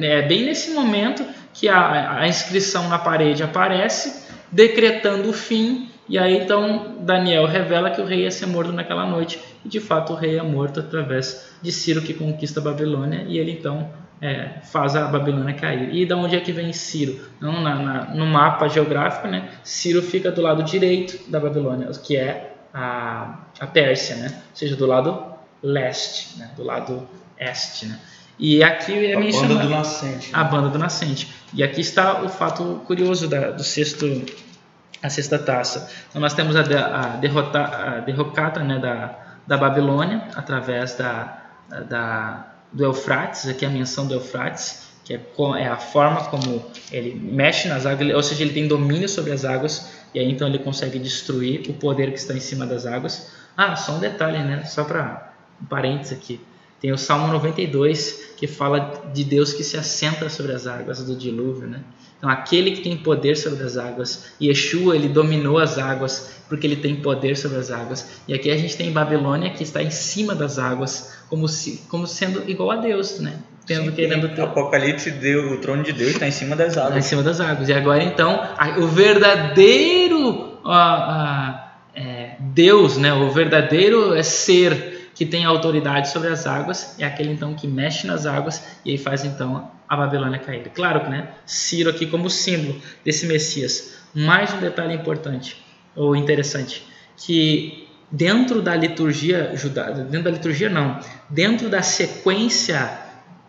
É 0.00 0.22
bem 0.22 0.46
nesse 0.46 0.70
momento 0.70 1.24
que 1.52 1.68
a, 1.68 2.20
a 2.20 2.28
inscrição 2.28 2.88
na 2.88 2.98
parede 2.98 3.42
aparece, 3.42 4.26
decretando 4.50 5.30
o 5.30 5.32
fim, 5.32 5.90
e 6.08 6.18
aí 6.18 6.38
então 6.38 6.96
Daniel 7.00 7.46
revela 7.46 7.90
que 7.90 8.00
o 8.00 8.04
rei 8.04 8.22
ia 8.22 8.30
ser 8.30 8.46
morto 8.46 8.72
naquela 8.72 9.06
noite, 9.06 9.38
e 9.64 9.68
de 9.68 9.80
fato 9.80 10.12
o 10.12 10.16
rei 10.16 10.38
é 10.38 10.42
morto 10.42 10.80
através 10.80 11.52
de 11.62 11.70
Ciro 11.70 12.02
que 12.02 12.14
conquista 12.14 12.60
a 12.60 12.62
Babilônia, 12.62 13.24
e 13.28 13.38
ele 13.38 13.52
então 13.52 13.90
é, 14.22 14.60
faz 14.62 14.94
a 14.94 15.06
Babilônia 15.08 15.52
cair. 15.54 15.92
E 15.92 16.06
da 16.06 16.16
onde 16.16 16.36
é 16.36 16.40
que 16.40 16.52
vem 16.52 16.72
Ciro? 16.72 17.20
Não, 17.40 17.60
na, 17.60 17.74
na, 17.74 18.04
no 18.14 18.24
mapa 18.24 18.68
geográfico, 18.68 19.26
né? 19.26 19.50
Ciro 19.64 20.00
fica 20.00 20.30
do 20.30 20.40
lado 20.40 20.62
direito 20.62 21.28
da 21.28 21.40
Babilônia, 21.40 21.88
que 21.88 22.16
é 22.16 22.52
a, 22.72 23.40
a 23.58 23.66
Pérsia, 23.66 24.16
né? 24.16 24.28
ou 24.28 24.56
seja, 24.56 24.76
do 24.76 24.86
lado 24.86 25.24
leste, 25.62 26.38
né? 26.38 26.50
do 26.56 26.62
lado 26.62 27.06
este. 27.38 27.86
Né? 27.86 27.98
E 28.38 28.62
aqui 28.62 29.06
é 29.06 29.14
a 29.14 29.20
banda 29.20 29.54
do 29.56 29.68
nascente. 29.68 30.30
A 30.32 30.44
banda 30.44 30.68
do 30.68 30.78
nascente. 30.78 31.28
E 31.54 31.62
aqui 31.62 31.80
está 31.80 32.22
o 32.22 32.28
fato 32.28 32.82
curioso 32.86 33.28
da, 33.28 33.50
do 33.50 33.62
sexto, 33.62 34.06
a 35.02 35.10
sexta 35.10 35.38
taça. 35.38 35.90
Então 36.08 36.20
nós 36.20 36.34
temos 36.34 36.56
a, 36.56 36.60
a, 36.60 37.16
derrota, 37.16 37.60
a 37.60 38.00
derrocata 38.00 38.60
né, 38.64 38.78
da, 38.78 39.18
da 39.46 39.56
Babilônia 39.56 40.28
através 40.34 40.94
da, 40.94 41.42
da, 41.88 42.46
do 42.72 42.84
Eufrates, 42.84 43.48
aqui 43.48 43.66
a 43.66 43.70
menção 43.70 44.06
do 44.06 44.14
Eufrates, 44.14 44.92
que 45.04 45.14
é, 45.14 45.20
é 45.58 45.66
a 45.66 45.76
forma 45.76 46.24
como 46.24 46.64
ele 46.90 47.14
mexe 47.14 47.68
nas 47.68 47.84
águas, 47.84 48.14
ou 48.14 48.22
seja, 48.22 48.42
ele 48.42 48.52
tem 48.52 48.68
domínio 48.68 49.08
sobre 49.08 49.32
as 49.32 49.44
águas, 49.44 49.90
e 50.14 50.18
aí 50.18 50.30
então 50.30 50.46
ele 50.48 50.58
consegue 50.58 50.98
destruir 50.98 51.68
o 51.68 51.74
poder 51.74 52.12
que 52.12 52.18
está 52.18 52.34
em 52.34 52.40
cima 52.40 52.64
das 52.64 52.86
águas. 52.86 53.32
Ah, 53.56 53.76
só 53.76 53.92
um 53.92 53.98
detalhe, 53.98 54.38
né? 54.38 54.64
Só 54.64 54.84
para 54.84 55.32
um 55.60 55.66
parênteses 55.66 56.16
aqui. 56.16 56.40
Tem 56.82 56.90
o 56.90 56.98
Salmo 56.98 57.28
92 57.28 58.32
que 58.36 58.48
fala 58.48 59.02
de 59.14 59.22
Deus 59.22 59.52
que 59.52 59.62
se 59.62 59.76
assenta 59.76 60.28
sobre 60.28 60.50
as 60.50 60.66
águas 60.66 61.02
do 61.04 61.14
dilúvio, 61.14 61.68
né? 61.68 61.80
Então, 62.18 62.28
aquele 62.28 62.72
que 62.72 62.82
tem 62.82 62.96
poder 62.96 63.36
sobre 63.36 63.62
as 63.62 63.76
águas, 63.76 64.32
Yeshua, 64.40 64.96
ele 64.96 65.08
dominou 65.08 65.58
as 65.58 65.78
águas 65.78 66.32
porque 66.48 66.66
ele 66.66 66.76
tem 66.76 66.96
poder 66.96 67.36
sobre 67.36 67.58
as 67.58 67.70
águas. 67.70 68.20
E 68.26 68.34
aqui 68.34 68.50
a 68.50 68.56
gente 68.56 68.76
tem 68.76 68.90
Babilônia 68.92 69.50
que 69.50 69.62
está 69.62 69.80
em 69.80 69.90
cima 69.90 70.34
das 70.34 70.58
águas, 70.58 71.18
como, 71.28 71.48
se, 71.48 71.82
como 71.88 72.06
sendo 72.06 72.48
igual 72.50 72.72
a 72.72 72.76
Deus, 72.76 73.20
né? 73.20 73.38
Tendo, 73.64 73.90
Sim, 73.90 73.92
querendo 73.92 74.28
ter... 74.34 74.42
Apocalipse, 74.42 75.10
Deus, 75.12 75.52
o 75.52 75.58
trono 75.58 75.84
de 75.84 75.92
Deus 75.92 76.12
está 76.12 76.26
em 76.26 76.32
cima 76.32 76.56
das 76.56 76.76
águas. 76.76 76.88
Está 76.88 76.98
em 76.98 77.02
cima 77.02 77.22
das 77.22 77.40
águas. 77.40 77.68
E 77.68 77.72
agora, 77.72 78.02
então, 78.02 78.40
o 78.78 78.86
verdadeiro 78.88 80.58
é, 81.94 82.36
Deus, 82.40 82.96
né? 82.96 83.12
o 83.12 83.30
verdadeiro 83.30 84.14
é 84.14 84.22
ser 84.22 84.91
que 85.14 85.26
tem 85.26 85.44
autoridade 85.44 86.10
sobre 86.10 86.28
as 86.28 86.46
águas, 86.46 86.96
é 86.98 87.04
aquele 87.04 87.32
então 87.32 87.54
que 87.54 87.66
mexe 87.66 88.06
nas 88.06 88.26
águas 88.26 88.64
e 88.84 88.90
aí 88.90 88.98
faz 88.98 89.24
então 89.24 89.70
a 89.88 89.96
Babilônia 89.96 90.38
cair. 90.38 90.70
Claro 90.74 91.00
que 91.00 91.10
né, 91.10 91.28
Ciro 91.44 91.90
aqui 91.90 92.06
como 92.06 92.30
símbolo 92.30 92.80
desse 93.04 93.26
Messias. 93.26 93.98
Mais 94.14 94.52
um 94.54 94.58
detalhe 94.58 94.94
importante 94.94 95.62
ou 95.94 96.16
interessante, 96.16 96.82
que 97.16 97.88
dentro 98.10 98.62
da 98.62 98.74
liturgia 98.74 99.52
judaica, 99.54 100.04
dentro 100.04 100.24
da 100.24 100.30
liturgia 100.30 100.70
não, 100.70 100.98
dentro 101.28 101.68
da 101.68 101.82
sequência 101.82 102.90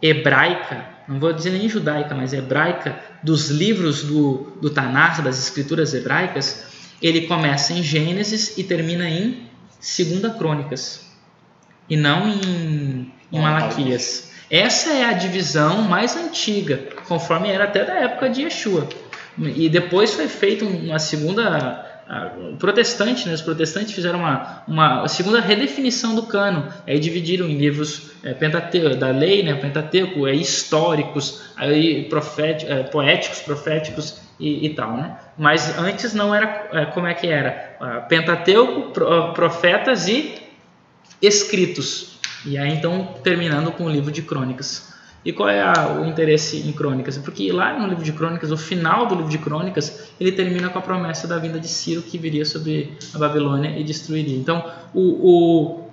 hebraica, 0.02 0.86
não 1.08 1.20
vou 1.20 1.32
dizer 1.32 1.52
nem 1.52 1.68
judaica, 1.70 2.14
mas 2.14 2.34
hebraica, 2.34 3.00
dos 3.22 3.50
livros 3.50 4.04
do, 4.04 4.54
do 4.62 4.70
Tanar, 4.70 5.22
das 5.22 5.40
escrituras 5.40 5.94
hebraicas, 5.94 6.66
ele 7.02 7.22
começa 7.22 7.74
em 7.74 7.82
Gênesis 7.82 8.58
e 8.58 8.64
termina 8.64 9.10
em 9.10 9.50
Segunda 9.80 10.30
Crônicas 10.30 11.13
e 11.90 11.98
não 11.98 12.28
em, 12.28 13.12
em 13.32 13.40
Malaquias. 13.40 14.32
Essa 14.50 14.94
é 14.94 15.06
a 15.06 15.14
divisão 15.14 15.82
mais 15.82 16.16
antiga, 16.16 16.80
conforme 17.08 17.50
era 17.50 17.64
até 17.64 17.84
da 17.84 17.94
época 17.96 18.30
de 18.30 18.44
Yeshua. 18.44 18.88
E 19.38 19.68
depois 19.68 20.14
foi 20.14 20.28
feita 20.28 20.64
uma 20.64 21.00
segunda 21.00 21.94
protestante, 22.60 23.28
né? 23.28 23.34
os 23.34 23.42
protestantes 23.42 23.94
fizeram 23.94 24.20
uma, 24.20 24.64
uma 24.68 25.08
segunda 25.08 25.40
redefinição 25.40 26.14
do 26.14 26.24
cano, 26.24 26.68
aí 26.86 27.00
dividiram 27.00 27.48
em 27.48 27.58
livros 27.58 28.12
é, 28.24 28.34
Pentateuco, 28.34 28.96
da 28.96 29.10
lei, 29.10 29.44
né? 29.44 29.54
Pentateuco, 29.56 30.28
é, 30.28 30.36
históricos, 30.36 31.42
aí 31.56 32.04
proféticos, 32.06 32.76
é, 32.76 32.84
poéticos, 32.84 33.40
proféticos 33.40 34.22
e, 34.40 34.66
e, 34.66 34.70
tal, 34.76 34.98
né? 34.98 35.18
Mas 35.38 35.78
antes 35.78 36.14
não 36.14 36.34
era, 36.36 36.68
é, 36.72 36.86
como 36.86 37.08
é 37.08 37.14
que 37.14 37.28
era? 37.28 37.76
Pentateuco, 38.08 38.92
profetas 39.34 40.08
e 40.08 40.43
escritos. 41.26 42.20
E 42.46 42.58
aí 42.58 42.74
então 42.74 43.16
terminando 43.24 43.72
com 43.72 43.86
o 43.86 43.90
livro 43.90 44.12
de 44.12 44.22
Crônicas. 44.22 44.94
E 45.26 45.32
qual 45.32 45.48
é 45.48 45.62
a, 45.62 46.02
o 46.02 46.06
interesse 46.06 46.58
em 46.68 46.74
Crônicas? 46.74 47.18
Porque 47.18 47.50
lá 47.52 47.80
no 47.80 47.88
livro 47.88 48.04
de 48.04 48.12
Crônicas, 48.12 48.52
o 48.52 48.58
final 48.58 49.06
do 49.06 49.16
livro 49.16 49.30
de 49.30 49.38
Crônicas, 49.38 50.12
ele 50.20 50.34
termina 50.34 50.70
com 50.70 50.80
a 50.80 50.82
promessa 50.82 51.28
da 51.28 51.38
vinda 51.38 51.60
de 51.60 51.68
Ciro 51.68 52.02
que 52.02 52.18
viria 52.18 52.44
sobre 52.44 52.98
a 53.14 53.18
Babilônia 53.18 53.80
e 53.80 53.84
destruiria. 53.86 54.38
Então, 54.38 54.70
o, 54.94 55.02
o 55.02 55.90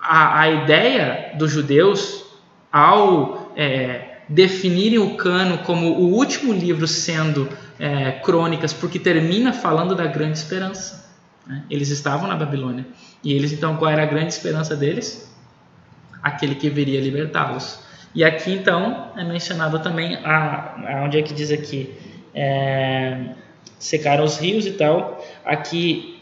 a, 0.00 0.40
a, 0.40 0.50
ideia 0.50 1.34
dos 1.36 1.50
judeus, 1.50 2.24
ao 2.72 3.52
é, 3.54 4.20
definirem 4.26 4.98
o 4.98 5.16
cano 5.16 5.58
como 5.58 5.88
o 5.88 6.14
último 6.14 6.52
livro 6.52 6.88
sendo 6.88 7.46
é, 7.78 8.12
Crônicas, 8.12 8.72
porque 8.72 8.98
termina 8.98 9.52
falando 9.52 9.94
da 9.94 10.06
grande 10.06 10.38
esperança. 10.38 11.12
Né? 11.46 11.62
Eles 11.68 11.90
estavam 11.90 12.26
na 12.26 12.36
Babilônia. 12.36 12.86
E 13.22 13.32
eles, 13.32 13.52
então, 13.52 13.76
qual 13.76 13.90
era 13.90 14.02
a 14.02 14.06
grande 14.06 14.32
esperança 14.32 14.74
deles? 14.74 15.32
Aquele 16.22 16.54
que 16.54 16.68
viria 16.68 17.00
libertá-los. 17.00 17.80
E 18.14 18.24
aqui, 18.24 18.52
então, 18.52 19.12
é 19.16 19.24
mencionado 19.24 19.78
também, 19.78 20.16
a, 20.16 20.74
a 20.76 21.04
onde 21.04 21.18
é 21.18 21.22
que 21.22 21.32
diz 21.32 21.50
aqui, 21.50 21.94
é, 22.34 23.26
secaram 23.78 24.24
os 24.24 24.38
rios 24.38 24.66
e 24.66 24.72
tal. 24.72 25.24
Aqui, 25.44 26.20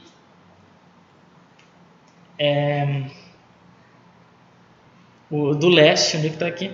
é, 2.39 3.05
o, 5.31 5.55
do 5.55 5.69
leste, 5.69 6.17
onde 6.17 6.27
é 6.27 6.31
que 6.31 6.37
está 6.37 6.47
aqui? 6.47 6.71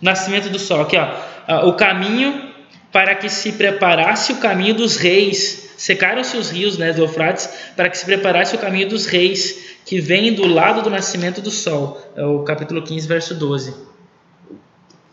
Nascimento 0.00 0.48
do 0.50 0.58
sol, 0.58 0.82
aqui 0.82 0.96
ó, 0.96 1.68
o 1.68 1.74
caminho 1.74 2.52
para 2.92 3.14
que 3.14 3.28
se 3.28 3.52
preparasse 3.52 4.32
o 4.32 4.36
caminho 4.36 4.74
dos 4.74 4.96
reis 4.96 5.63
Secaram-se 5.76 6.36
os 6.36 6.50
rios 6.50 6.78
né, 6.78 6.92
do 6.92 7.02
Eufrates 7.02 7.48
para 7.76 7.88
que 7.88 7.98
se 7.98 8.04
preparasse 8.04 8.54
o 8.54 8.58
caminho 8.58 8.88
dos 8.88 9.06
reis, 9.06 9.76
que 9.84 10.00
vem 10.00 10.32
do 10.34 10.46
lado 10.46 10.82
do 10.82 10.90
nascimento 10.90 11.40
do 11.40 11.50
sol. 11.50 12.00
É 12.16 12.24
o 12.24 12.42
capítulo 12.42 12.82
15, 12.82 13.06
verso 13.06 13.34
12. 13.34 13.74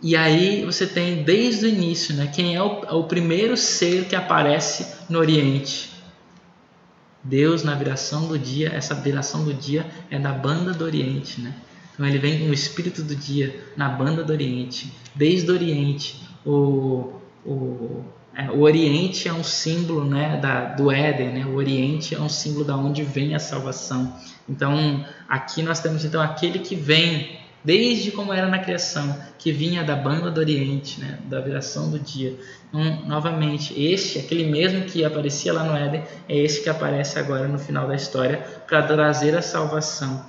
E 0.01 0.15
aí 0.15 0.65
você 0.65 0.87
tem 0.87 1.23
desde 1.23 1.65
o 1.65 1.69
início, 1.69 2.15
né, 2.15 2.31
quem 2.33 2.55
é 2.55 2.63
o, 2.63 2.83
é 2.85 2.93
o 2.93 3.03
primeiro 3.03 3.55
ser 3.55 4.05
que 4.05 4.15
aparece 4.15 4.87
no 5.09 5.19
Oriente. 5.19 5.91
Deus 7.23 7.63
na 7.63 7.75
viração 7.75 8.27
do 8.27 8.37
dia, 8.37 8.69
essa 8.69 8.95
viração 8.95 9.43
do 9.43 9.53
dia 9.53 9.85
é 10.09 10.17
da 10.17 10.31
banda 10.31 10.73
do 10.73 10.83
Oriente, 10.83 11.39
né? 11.39 11.53
Então 11.93 12.05
ele 12.05 12.17
vem 12.17 12.39
com 12.39 12.45
o 12.45 12.53
espírito 12.53 13.03
do 13.03 13.15
dia 13.15 13.63
na 13.77 13.89
banda 13.89 14.23
do 14.23 14.33
Oriente. 14.33 14.91
Desde 15.13 15.51
o 15.51 15.53
Oriente, 15.53 16.27
o, 16.43 17.13
o 17.45 18.03
o 18.53 18.61
Oriente 18.61 19.27
é 19.27 19.33
um 19.33 19.43
símbolo 19.43 20.05
né, 20.05 20.37
da, 20.41 20.65
do 20.65 20.91
Éden, 20.91 21.33
né? 21.33 21.45
o 21.45 21.55
Oriente 21.55 22.15
é 22.15 22.19
um 22.19 22.29
símbolo 22.29 22.63
da 22.63 22.75
onde 22.75 23.03
vem 23.03 23.35
a 23.35 23.39
salvação. 23.39 24.15
Então, 24.47 25.05
aqui 25.27 25.61
nós 25.61 25.79
temos 25.79 26.05
então 26.05 26.21
aquele 26.21 26.59
que 26.59 26.75
vem 26.75 27.39
desde 27.63 28.11
como 28.11 28.33
era 28.33 28.47
na 28.47 28.59
criação, 28.59 29.15
que 29.37 29.51
vinha 29.51 29.83
da 29.83 29.95
banda 29.95 30.31
do 30.31 30.39
Oriente, 30.39 30.99
né, 30.99 31.19
da 31.25 31.39
viração 31.39 31.91
do 31.91 31.99
dia. 31.99 32.35
Então, 32.69 33.05
novamente, 33.05 33.79
este, 33.79 34.17
aquele 34.17 34.45
mesmo 34.45 34.85
que 34.85 35.05
aparecia 35.05 35.53
lá 35.53 35.63
no 35.63 35.75
Éden, 35.75 36.03
é 36.27 36.37
esse 36.37 36.63
que 36.63 36.69
aparece 36.69 37.19
agora 37.19 37.47
no 37.47 37.59
final 37.59 37.87
da 37.87 37.95
história 37.95 38.37
para 38.65 38.81
trazer 38.81 39.35
a 39.37 39.41
salvação 39.41 40.25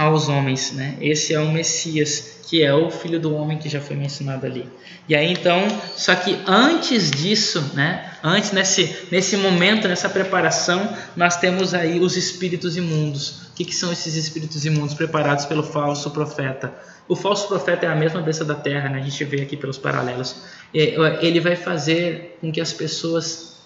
aos 0.00 0.30
homens, 0.30 0.72
né? 0.72 0.96
Esse 0.98 1.34
é 1.34 1.38
o 1.38 1.52
Messias, 1.52 2.40
que 2.48 2.62
é 2.62 2.72
o 2.72 2.90
filho 2.90 3.20
do 3.20 3.34
homem 3.34 3.58
que 3.58 3.68
já 3.68 3.82
foi 3.82 3.94
mencionado 3.94 4.46
ali. 4.46 4.66
E 5.06 5.14
aí 5.14 5.30
então, 5.30 5.60
só 5.94 6.14
que 6.14 6.38
antes 6.46 7.10
disso, 7.10 7.72
né? 7.74 8.10
Antes 8.24 8.50
nesse 8.50 8.96
nesse 9.10 9.36
momento, 9.36 9.86
nessa 9.86 10.08
preparação, 10.08 10.90
nós 11.14 11.36
temos 11.36 11.74
aí 11.74 12.00
os 12.00 12.16
espíritos 12.16 12.78
imundos. 12.78 13.42
O 13.50 13.54
que, 13.54 13.62
que 13.66 13.74
são 13.74 13.92
esses 13.92 14.14
espíritos 14.14 14.64
imundos 14.64 14.94
preparados 14.94 15.44
pelo 15.44 15.62
falso 15.62 16.10
profeta? 16.12 16.72
O 17.06 17.14
falso 17.14 17.46
profeta 17.46 17.84
é 17.84 17.88
a 17.90 17.94
mesma 17.94 18.22
besta 18.22 18.42
da 18.42 18.54
terra, 18.54 18.88
né? 18.88 19.00
A 19.00 19.02
gente 19.02 19.22
vê 19.24 19.42
aqui 19.42 19.54
pelos 19.54 19.76
paralelos. 19.76 20.36
Ele 20.72 21.40
vai 21.40 21.56
fazer 21.56 22.38
com 22.40 22.50
que 22.50 22.60
as 22.60 22.72
pessoas 22.72 23.58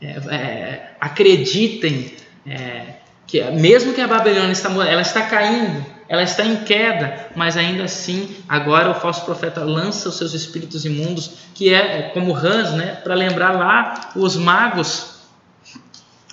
é, 0.00 0.12
é, 0.34 0.96
acreditem 0.98 2.14
é, 2.46 3.03
que 3.26 3.42
mesmo 3.50 3.92
que 3.92 4.00
a 4.00 4.06
Babilônia 4.06 4.52
está, 4.52 4.70
ela 4.70 5.02
está 5.02 5.22
caindo, 5.22 5.84
ela 6.08 6.22
está 6.22 6.44
em 6.44 6.64
queda, 6.64 7.28
mas 7.34 7.56
ainda 7.56 7.84
assim, 7.84 8.36
agora 8.48 8.90
o 8.90 8.94
falso 8.94 9.24
profeta 9.24 9.62
lança 9.62 10.08
os 10.08 10.16
seus 10.16 10.34
espíritos 10.34 10.84
imundos, 10.84 11.32
que 11.54 11.72
é, 11.72 11.98
é 11.98 12.02
como 12.10 12.36
Hans, 12.36 12.72
né, 12.72 12.96
para 13.02 13.14
lembrar 13.14 13.52
lá 13.52 14.10
os 14.14 14.36
magos, 14.36 15.14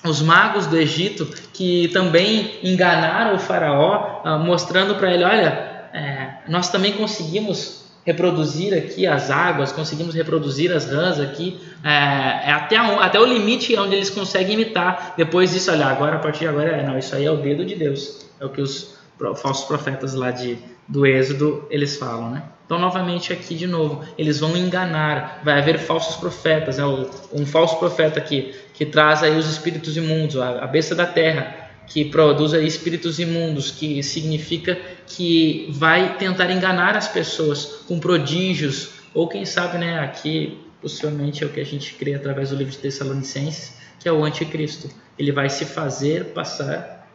os 0.04 0.21
magos 0.21 0.67
do 0.67 0.77
Egito, 0.77 1.25
que 1.54 1.88
também 1.89 2.60
enganaram 2.63 3.36
o 3.36 3.39
faraó, 3.39 4.21
ah, 4.23 4.38
mostrando 4.38 4.95
para 4.95 5.13
ele, 5.13 5.23
olha, 5.23 5.71
é, 5.93 6.30
nós 6.47 6.69
também 6.69 6.93
conseguimos 6.93 7.80
reproduzir 8.05 8.73
aqui 8.73 9.05
as 9.05 9.29
águas, 9.29 9.71
conseguimos 9.71 10.15
reproduzir 10.15 10.71
as 10.71 10.86
rãs 10.86 11.19
aqui, 11.19 11.59
é, 11.84 12.49
é 12.49 12.51
até, 12.51 12.82
um, 12.82 12.99
até 12.99 13.19
o 13.19 13.26
limite 13.26 13.76
onde 13.78 13.95
eles 13.95 14.09
conseguem 14.09 14.53
imitar. 14.53 15.13
Depois 15.17 15.51
disso, 15.51 15.71
olha, 15.71 15.86
agora 15.86 16.15
a 16.15 16.19
partir 16.19 16.39
de 16.39 16.47
agora, 16.47 16.69
é, 16.69 16.84
não, 16.86 16.97
isso 16.97 17.15
aí 17.15 17.26
é 17.26 17.32
o 17.32 17.38
dedo 17.38 17.65
de 17.65 17.76
Deus, 17.76 18.26
é 18.39 18.45
o 18.45 18.49
que 18.49 18.61
os 18.61 18.95
falsos 19.41 19.65
profetas 19.65 20.13
lá 20.13 20.32
de, 20.32 20.57
do 20.88 21.05
Êxodo 21.05 21.65
eles 21.69 21.97
falam, 21.97 22.32
né? 22.32 22.43
Então, 22.65 22.80
novamente 22.80 23.34
aqui 23.34 23.53
de 23.53 23.67
novo, 23.67 24.01
eles 24.17 24.39
vão 24.39 24.55
enganar, 24.55 25.41
vai 25.43 25.59
haver 25.59 25.78
falsos 25.78 26.15
profetas, 26.15 26.80
é 26.80 26.86
um 26.86 27.45
falso 27.45 27.78
profeta 27.78 28.17
aqui 28.17 28.55
que 28.73 28.86
traz 28.86 29.21
aí 29.21 29.38
os 29.38 29.49
espíritos 29.49 29.97
imundos, 29.97 30.38
a, 30.38 30.63
a 30.63 30.67
besta 30.67 30.95
da 30.95 31.05
terra, 31.05 31.61
que 31.88 32.05
produz 32.05 32.53
espíritos 32.53 33.19
imundos, 33.19 33.71
que 33.71 34.01
significa 34.01 34.77
que 35.07 35.67
vai 35.71 36.17
tentar 36.17 36.49
enganar 36.51 36.95
as 36.95 37.07
pessoas 37.07 37.84
com 37.88 37.99
prodígios, 37.99 38.91
ou 39.13 39.27
quem 39.27 39.45
sabe, 39.45 39.77
né, 39.77 39.99
aqui 39.99 40.57
possivelmente 40.82 41.43
é 41.43 41.47
o 41.47 41.49
que 41.49 41.59
a 41.59 41.65
gente 41.65 41.93
crê 41.95 42.13
através 42.13 42.49
do 42.49 42.55
livro 42.55 42.71
de 42.71 42.79
Tessalonicenses, 42.79 43.77
que 43.99 44.07
é 44.07 44.11
o 44.11 44.23
anticristo. 44.23 44.89
Ele 45.17 45.32
vai 45.32 45.49
se 45.49 45.65
fazer 45.65 46.25
passar 46.34 47.07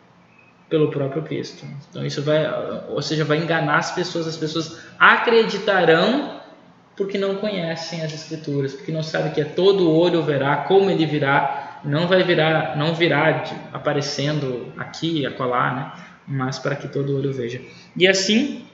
pelo 0.68 0.90
próprio 0.90 1.22
Cristo. 1.22 1.64
Então 1.88 2.04
isso 2.04 2.22
vai, 2.22 2.44
ou 2.88 3.00
seja, 3.02 3.24
vai 3.24 3.38
enganar 3.38 3.78
as 3.78 3.92
pessoas, 3.92 4.26
as 4.26 4.36
pessoas 4.36 4.78
acreditarão 4.98 6.40
porque 6.96 7.18
não 7.18 7.36
conhecem 7.36 8.02
as 8.02 8.12
escrituras, 8.14 8.72
porque 8.72 8.90
não 8.90 9.02
sabem 9.02 9.32
que 9.32 9.40
é 9.40 9.44
todo 9.44 9.90
olho 9.90 10.22
verá, 10.22 10.56
como 10.56 10.90
ele 10.90 11.04
virá, 11.04 11.65
não 11.84 12.06
vai 12.06 12.22
virar, 12.22 12.76
não 12.76 12.94
virá 12.94 13.44
aparecendo 13.72 14.72
aqui 14.76 15.20
e 15.20 15.26
acolá, 15.26 15.74
né? 15.74 15.92
Mas 16.26 16.58
para 16.58 16.74
que 16.74 16.88
todo 16.88 17.16
olho 17.16 17.32
veja. 17.32 17.60
E 17.96 18.06
assim 18.06 18.66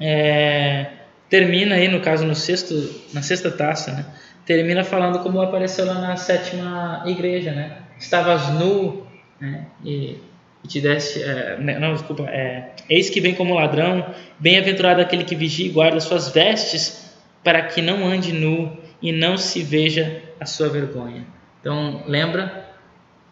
é, 0.00 0.86
termina 1.28 1.74
aí 1.76 1.88
no 1.88 2.00
caso 2.00 2.24
no 2.24 2.34
sexto, 2.34 2.74
na 3.12 3.22
sexta 3.22 3.50
taça, 3.50 3.92
né? 3.92 4.06
Termina 4.44 4.84
falando 4.84 5.20
como 5.20 5.40
apareceu 5.40 5.86
lá 5.86 5.94
na 5.94 6.16
sétima 6.16 7.02
igreja, 7.06 7.52
né? 7.52 7.78
Estavas 7.98 8.48
nu, 8.50 9.06
né? 9.40 9.66
E 9.84 10.18
e 10.64 10.68
te 10.68 10.80
desse. 10.80 11.22
É, 11.22 11.56
né, 11.58 11.78
não, 11.78 11.92
desculpa. 11.92 12.24
É, 12.28 12.70
Eis 12.88 13.10
que 13.10 13.20
vem 13.20 13.34
como 13.34 13.54
ladrão, 13.54 14.06
bem-aventurado 14.38 15.00
aquele 15.00 15.24
que 15.24 15.34
vigia 15.34 15.66
e 15.66 15.70
guarda 15.70 15.98
suas 16.00 16.28
vestes, 16.28 17.10
para 17.42 17.62
que 17.62 17.82
não 17.82 18.06
ande 18.06 18.32
nu 18.32 18.76
e 19.00 19.12
não 19.12 19.36
se 19.36 19.62
veja 19.62 20.22
a 20.38 20.46
sua 20.46 20.68
vergonha. 20.68 21.24
Então, 21.62 22.02
lembra? 22.08 22.68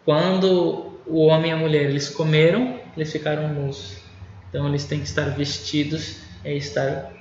Quando 0.05 0.99
o 1.05 1.25
homem 1.25 1.51
e 1.51 1.53
a 1.53 1.57
mulher 1.57 1.83
eles 1.83 2.09
comeram, 2.09 2.79
eles 2.95 3.11
ficaram 3.11 3.53
nus. 3.53 3.97
Então, 4.49 4.67
eles 4.67 4.85
têm 4.85 4.99
que 4.99 5.05
estar 5.05 5.25
vestidos 5.25 6.21
e 6.43 6.55
estar 6.55 7.11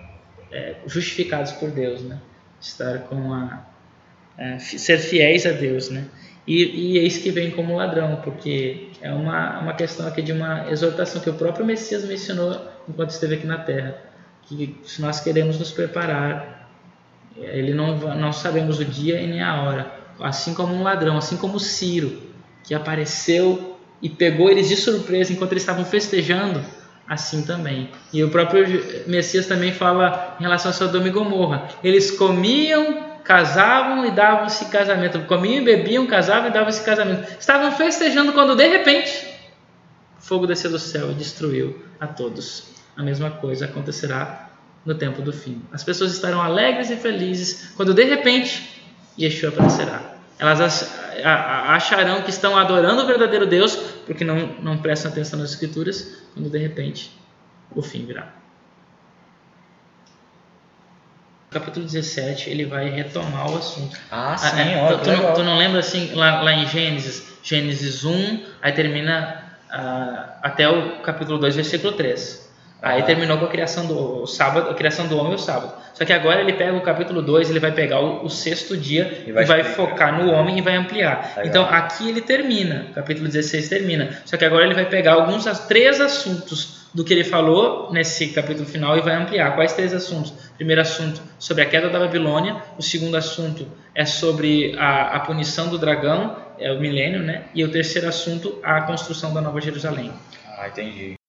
é, 0.53 0.77
justificados 0.87 1.51
por 1.53 1.71
Deus, 1.71 2.01
né? 2.03 2.21
Estar 2.61 3.01
com 3.01 3.35
a. 3.35 3.67
É, 4.39 4.59
ser 4.59 4.99
fiéis 4.99 5.45
a 5.45 5.51
Deus, 5.51 5.91
né? 5.91 6.07
E, 6.47 6.63
e 6.63 6.99
eis 6.99 7.19
que 7.19 7.31
vem 7.31 7.51
como 7.51 7.77
ladrão, 7.77 8.21
porque 8.23 8.89
é 9.03 9.13
uma, 9.13 9.59
uma 9.59 9.75
questão 9.75 10.07
aqui 10.07 10.23
de 10.23 10.33
uma 10.33 10.71
exortação 10.71 11.21
que 11.21 11.29
o 11.29 11.35
próprio 11.35 11.67
Messias 11.67 12.05
mencionou 12.05 12.61
enquanto 12.89 13.11
esteve 13.11 13.35
aqui 13.35 13.47
na 13.47 13.59
Terra, 13.59 13.99
que 14.43 14.81
se 14.85 15.03
nós 15.03 15.21
queremos 15.21 15.59
nos 15.59 15.71
preparar, 15.71 16.71
ele 17.37 17.75
não, 17.75 17.97
não 17.97 18.33
sabemos 18.33 18.79
o 18.79 18.85
dia 18.85 19.21
e 19.21 19.27
nem 19.27 19.43
a 19.43 19.63
hora, 19.63 20.00
assim 20.23 20.55
como 20.55 20.75
um 20.75 20.83
ladrão, 20.83 21.17
assim 21.17 21.37
como 21.37 21.59
Ciro, 21.59 22.21
que 22.65 22.75
apareceu 22.75 23.79
e 24.03 24.09
pegou 24.09 24.51
eles 24.51 24.69
de 24.69 24.77
surpresa 24.77 25.33
enquanto 25.33 25.53
eles 25.53 25.63
estavam 25.63 25.85
festejando, 25.85 26.63
assim 27.09 27.43
também. 27.43 27.91
E 28.13 28.23
o 28.23 28.31
próprio 28.31 28.65
Messias 29.07 29.47
também 29.47 29.73
fala 29.73 30.37
em 30.39 30.43
relação 30.43 30.71
a 30.71 30.75
Sodoma 30.75 31.09
e 31.09 31.11
Gomorra. 31.11 31.69
Eles 31.83 32.11
comiam 32.11 33.11
casavam 33.31 34.05
e 34.07 34.11
davam-se 34.11 34.65
casamento. 34.67 35.21
Comiam 35.21 35.63
e 35.63 35.65
bebiam, 35.65 36.07
casavam 36.07 36.49
e 36.49 36.53
davam-se 36.53 36.83
casamento. 36.83 37.31
Estavam 37.39 37.71
festejando 37.73 38.33
quando 38.33 38.57
de 38.57 38.67
repente 38.67 39.31
fogo 40.19 40.47
desceu 40.47 40.71
do 40.71 40.79
céu 40.79 41.11
e 41.11 41.15
destruiu 41.15 41.81
a 42.01 42.07
todos. 42.07 42.65
A 42.97 43.03
mesma 43.03 43.31
coisa 43.31 43.67
acontecerá 43.67 44.51
no 44.85 44.95
tempo 44.95 45.23
do 45.23 45.33
fim. 45.33 45.63
As 45.73 45.85
pessoas 45.85 46.13
estarão 46.13 46.41
alegres 46.41 46.91
e 46.91 46.97
felizes 46.97 47.73
quando 47.77 47.95
de 47.95 48.05
repente 48.05 48.80
Yeshua 49.19 49.51
aparecerá. 49.51 50.15
Elas 50.39 50.91
acharão 51.69 52.23
que 52.23 52.31
estão 52.31 52.57
adorando 52.57 53.03
o 53.03 53.07
verdadeiro 53.07 53.47
Deus 53.47 53.77
porque 54.07 54.25
não, 54.25 54.55
não 54.63 54.79
prestam 54.79 55.11
atenção 55.11 55.39
nas 55.39 55.51
Escrituras, 55.51 56.23
quando 56.35 56.49
de 56.49 56.59
repente 56.59 57.11
o 57.75 57.83
fim 57.83 58.07
virá. 58.07 58.41
capítulo 61.51 61.85
17 61.85 62.49
ele 62.49 62.65
vai 62.65 62.89
retomar 62.89 63.51
o 63.51 63.59
assunto. 63.59 63.97
Ah, 64.11 64.35
ah 64.35 64.39
sim, 64.39 64.61
é, 64.61 64.83
ó, 64.83 64.99
tu, 64.99 65.11
não, 65.11 65.35
tu, 65.35 65.43
não, 65.43 65.59
lembra 65.59 65.81
assim, 65.81 66.15
lá, 66.15 66.43
lá, 66.43 66.53
em 66.53 66.67
Gênesis, 66.67 67.39
Gênesis 67.43 68.05
1, 68.05 68.47
aí 68.63 68.73
termina 68.73 69.43
uh, 69.69 70.39
até 70.43 70.69
o 70.69 71.01
capítulo 71.03 71.39
2, 71.39 71.57
versículo 71.57 71.93
3. 71.93 72.50
Aí 72.83 73.03
terminou 73.03 73.39
com 73.39 73.45
a 73.45 73.49
criação 73.49 73.87
do 73.87 74.27
sábado, 74.27 74.71
a 74.71 74.75
criação 74.75 75.07
do 75.07 75.17
homem 75.19 75.33
e 75.33 75.35
o 75.35 75.39
sábado. 75.39 75.73
Só 75.93 76.05
que 76.05 76.13
agora 76.13 76.41
ele 76.41 76.55
pega 76.55 76.77
o 76.77 76.81
capítulo 76.81 77.21
2, 77.21 77.51
ele 77.51 77.61
vai 77.61 77.73
pegar 77.73 78.01
o, 78.01 78.25
o 78.25 78.31
sexto 78.31 78.77
dia 78.77 79.25
e 79.27 79.33
vai, 79.33 79.45
e 79.45 79.47
vai 79.47 79.65
focar 79.65 80.19
no 80.19 80.33
homem 80.33 80.59
e 80.59 80.63
vai 80.63 80.77
ampliar. 80.77 81.35
Legal. 81.37 81.45
Então 81.47 81.65
aqui 81.65 82.09
ele 82.09 82.23
termina, 82.23 82.87
o 82.91 82.95
capítulo 82.95 83.27
16 83.27 83.69
termina. 83.69 84.19
Só 84.25 84.37
que 84.37 84.45
agora 84.45 84.65
ele 84.65 84.75
vai 84.75 84.87
pegar 84.87 85.15
alguns 85.15 85.45
três 85.69 86.01
assuntos 86.01 86.89
do 86.95 87.05
que 87.05 87.13
ele 87.13 87.25
falou 87.25 87.93
nesse 87.93 88.29
capítulo 88.29 88.67
final 88.67 88.97
e 88.97 89.01
vai 89.01 89.15
ampliar. 89.15 89.55
Quais 89.55 89.75
três 89.75 89.93
assuntos? 89.93 90.33
primeiro 90.61 90.83
assunto 90.83 91.23
sobre 91.39 91.63
a 91.63 91.67
queda 91.67 91.89
da 91.89 91.99
Babilônia, 91.99 92.63
o 92.77 92.83
segundo 92.83 93.17
assunto 93.17 93.67
é 93.95 94.05
sobre 94.05 94.77
a, 94.79 95.17
a 95.17 95.21
punição 95.21 95.69
do 95.69 95.79
dragão, 95.79 96.37
é 96.59 96.71
o 96.71 96.79
milênio, 96.79 97.21
né? 97.21 97.45
E 97.55 97.65
o 97.65 97.71
terceiro 97.71 98.07
assunto, 98.07 98.59
a 98.63 98.83
construção 98.83 99.33
da 99.33 99.41
Nova 99.41 99.59
Jerusalém. 99.59 100.13
Ah, 100.47 100.69
entendi. 100.69 101.20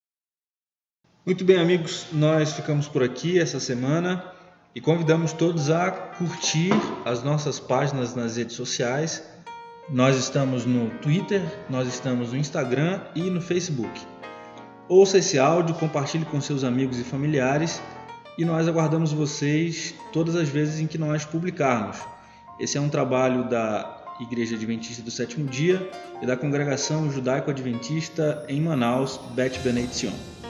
Muito 1.23 1.45
bem, 1.45 1.59
amigos, 1.59 2.07
nós 2.11 2.53
ficamos 2.53 2.87
por 2.87 3.03
aqui 3.03 3.39
essa 3.39 3.59
semana 3.59 4.25
e 4.73 4.81
convidamos 4.81 5.31
todos 5.31 5.69
a 5.69 5.91
curtir 5.91 6.71
as 7.05 7.21
nossas 7.21 7.59
páginas 7.59 8.15
nas 8.15 8.37
redes 8.37 8.55
sociais. 8.55 9.21
Nós 9.87 10.17
estamos 10.17 10.65
no 10.65 10.89
Twitter, 10.99 11.43
nós 11.69 11.87
estamos 11.87 12.31
no 12.31 12.39
Instagram 12.39 13.01
e 13.13 13.29
no 13.29 13.39
Facebook. 13.39 14.01
Ouça 14.89 15.19
esse 15.19 15.37
áudio, 15.37 15.75
compartilhe 15.75 16.25
com 16.25 16.41
seus 16.41 16.63
amigos 16.63 16.99
e 16.99 17.03
familiares 17.03 17.79
e 18.35 18.43
nós 18.43 18.67
aguardamos 18.67 19.13
vocês 19.13 19.93
todas 20.11 20.35
as 20.35 20.49
vezes 20.49 20.79
em 20.79 20.87
que 20.87 20.97
nós 20.97 21.23
publicarmos. 21.23 21.99
Esse 22.59 22.79
é 22.79 22.81
um 22.81 22.89
trabalho 22.89 23.47
da 23.47 24.15
Igreja 24.19 24.55
Adventista 24.55 25.03
do 25.03 25.11
Sétimo 25.11 25.47
Dia 25.47 25.87
e 26.19 26.25
da 26.25 26.35
Congregação 26.35 27.11
Judaico-Adventista 27.11 28.43
em 28.49 28.59
Manaus, 28.59 29.19
Bet 29.35 29.59
Benediction. 29.59 30.40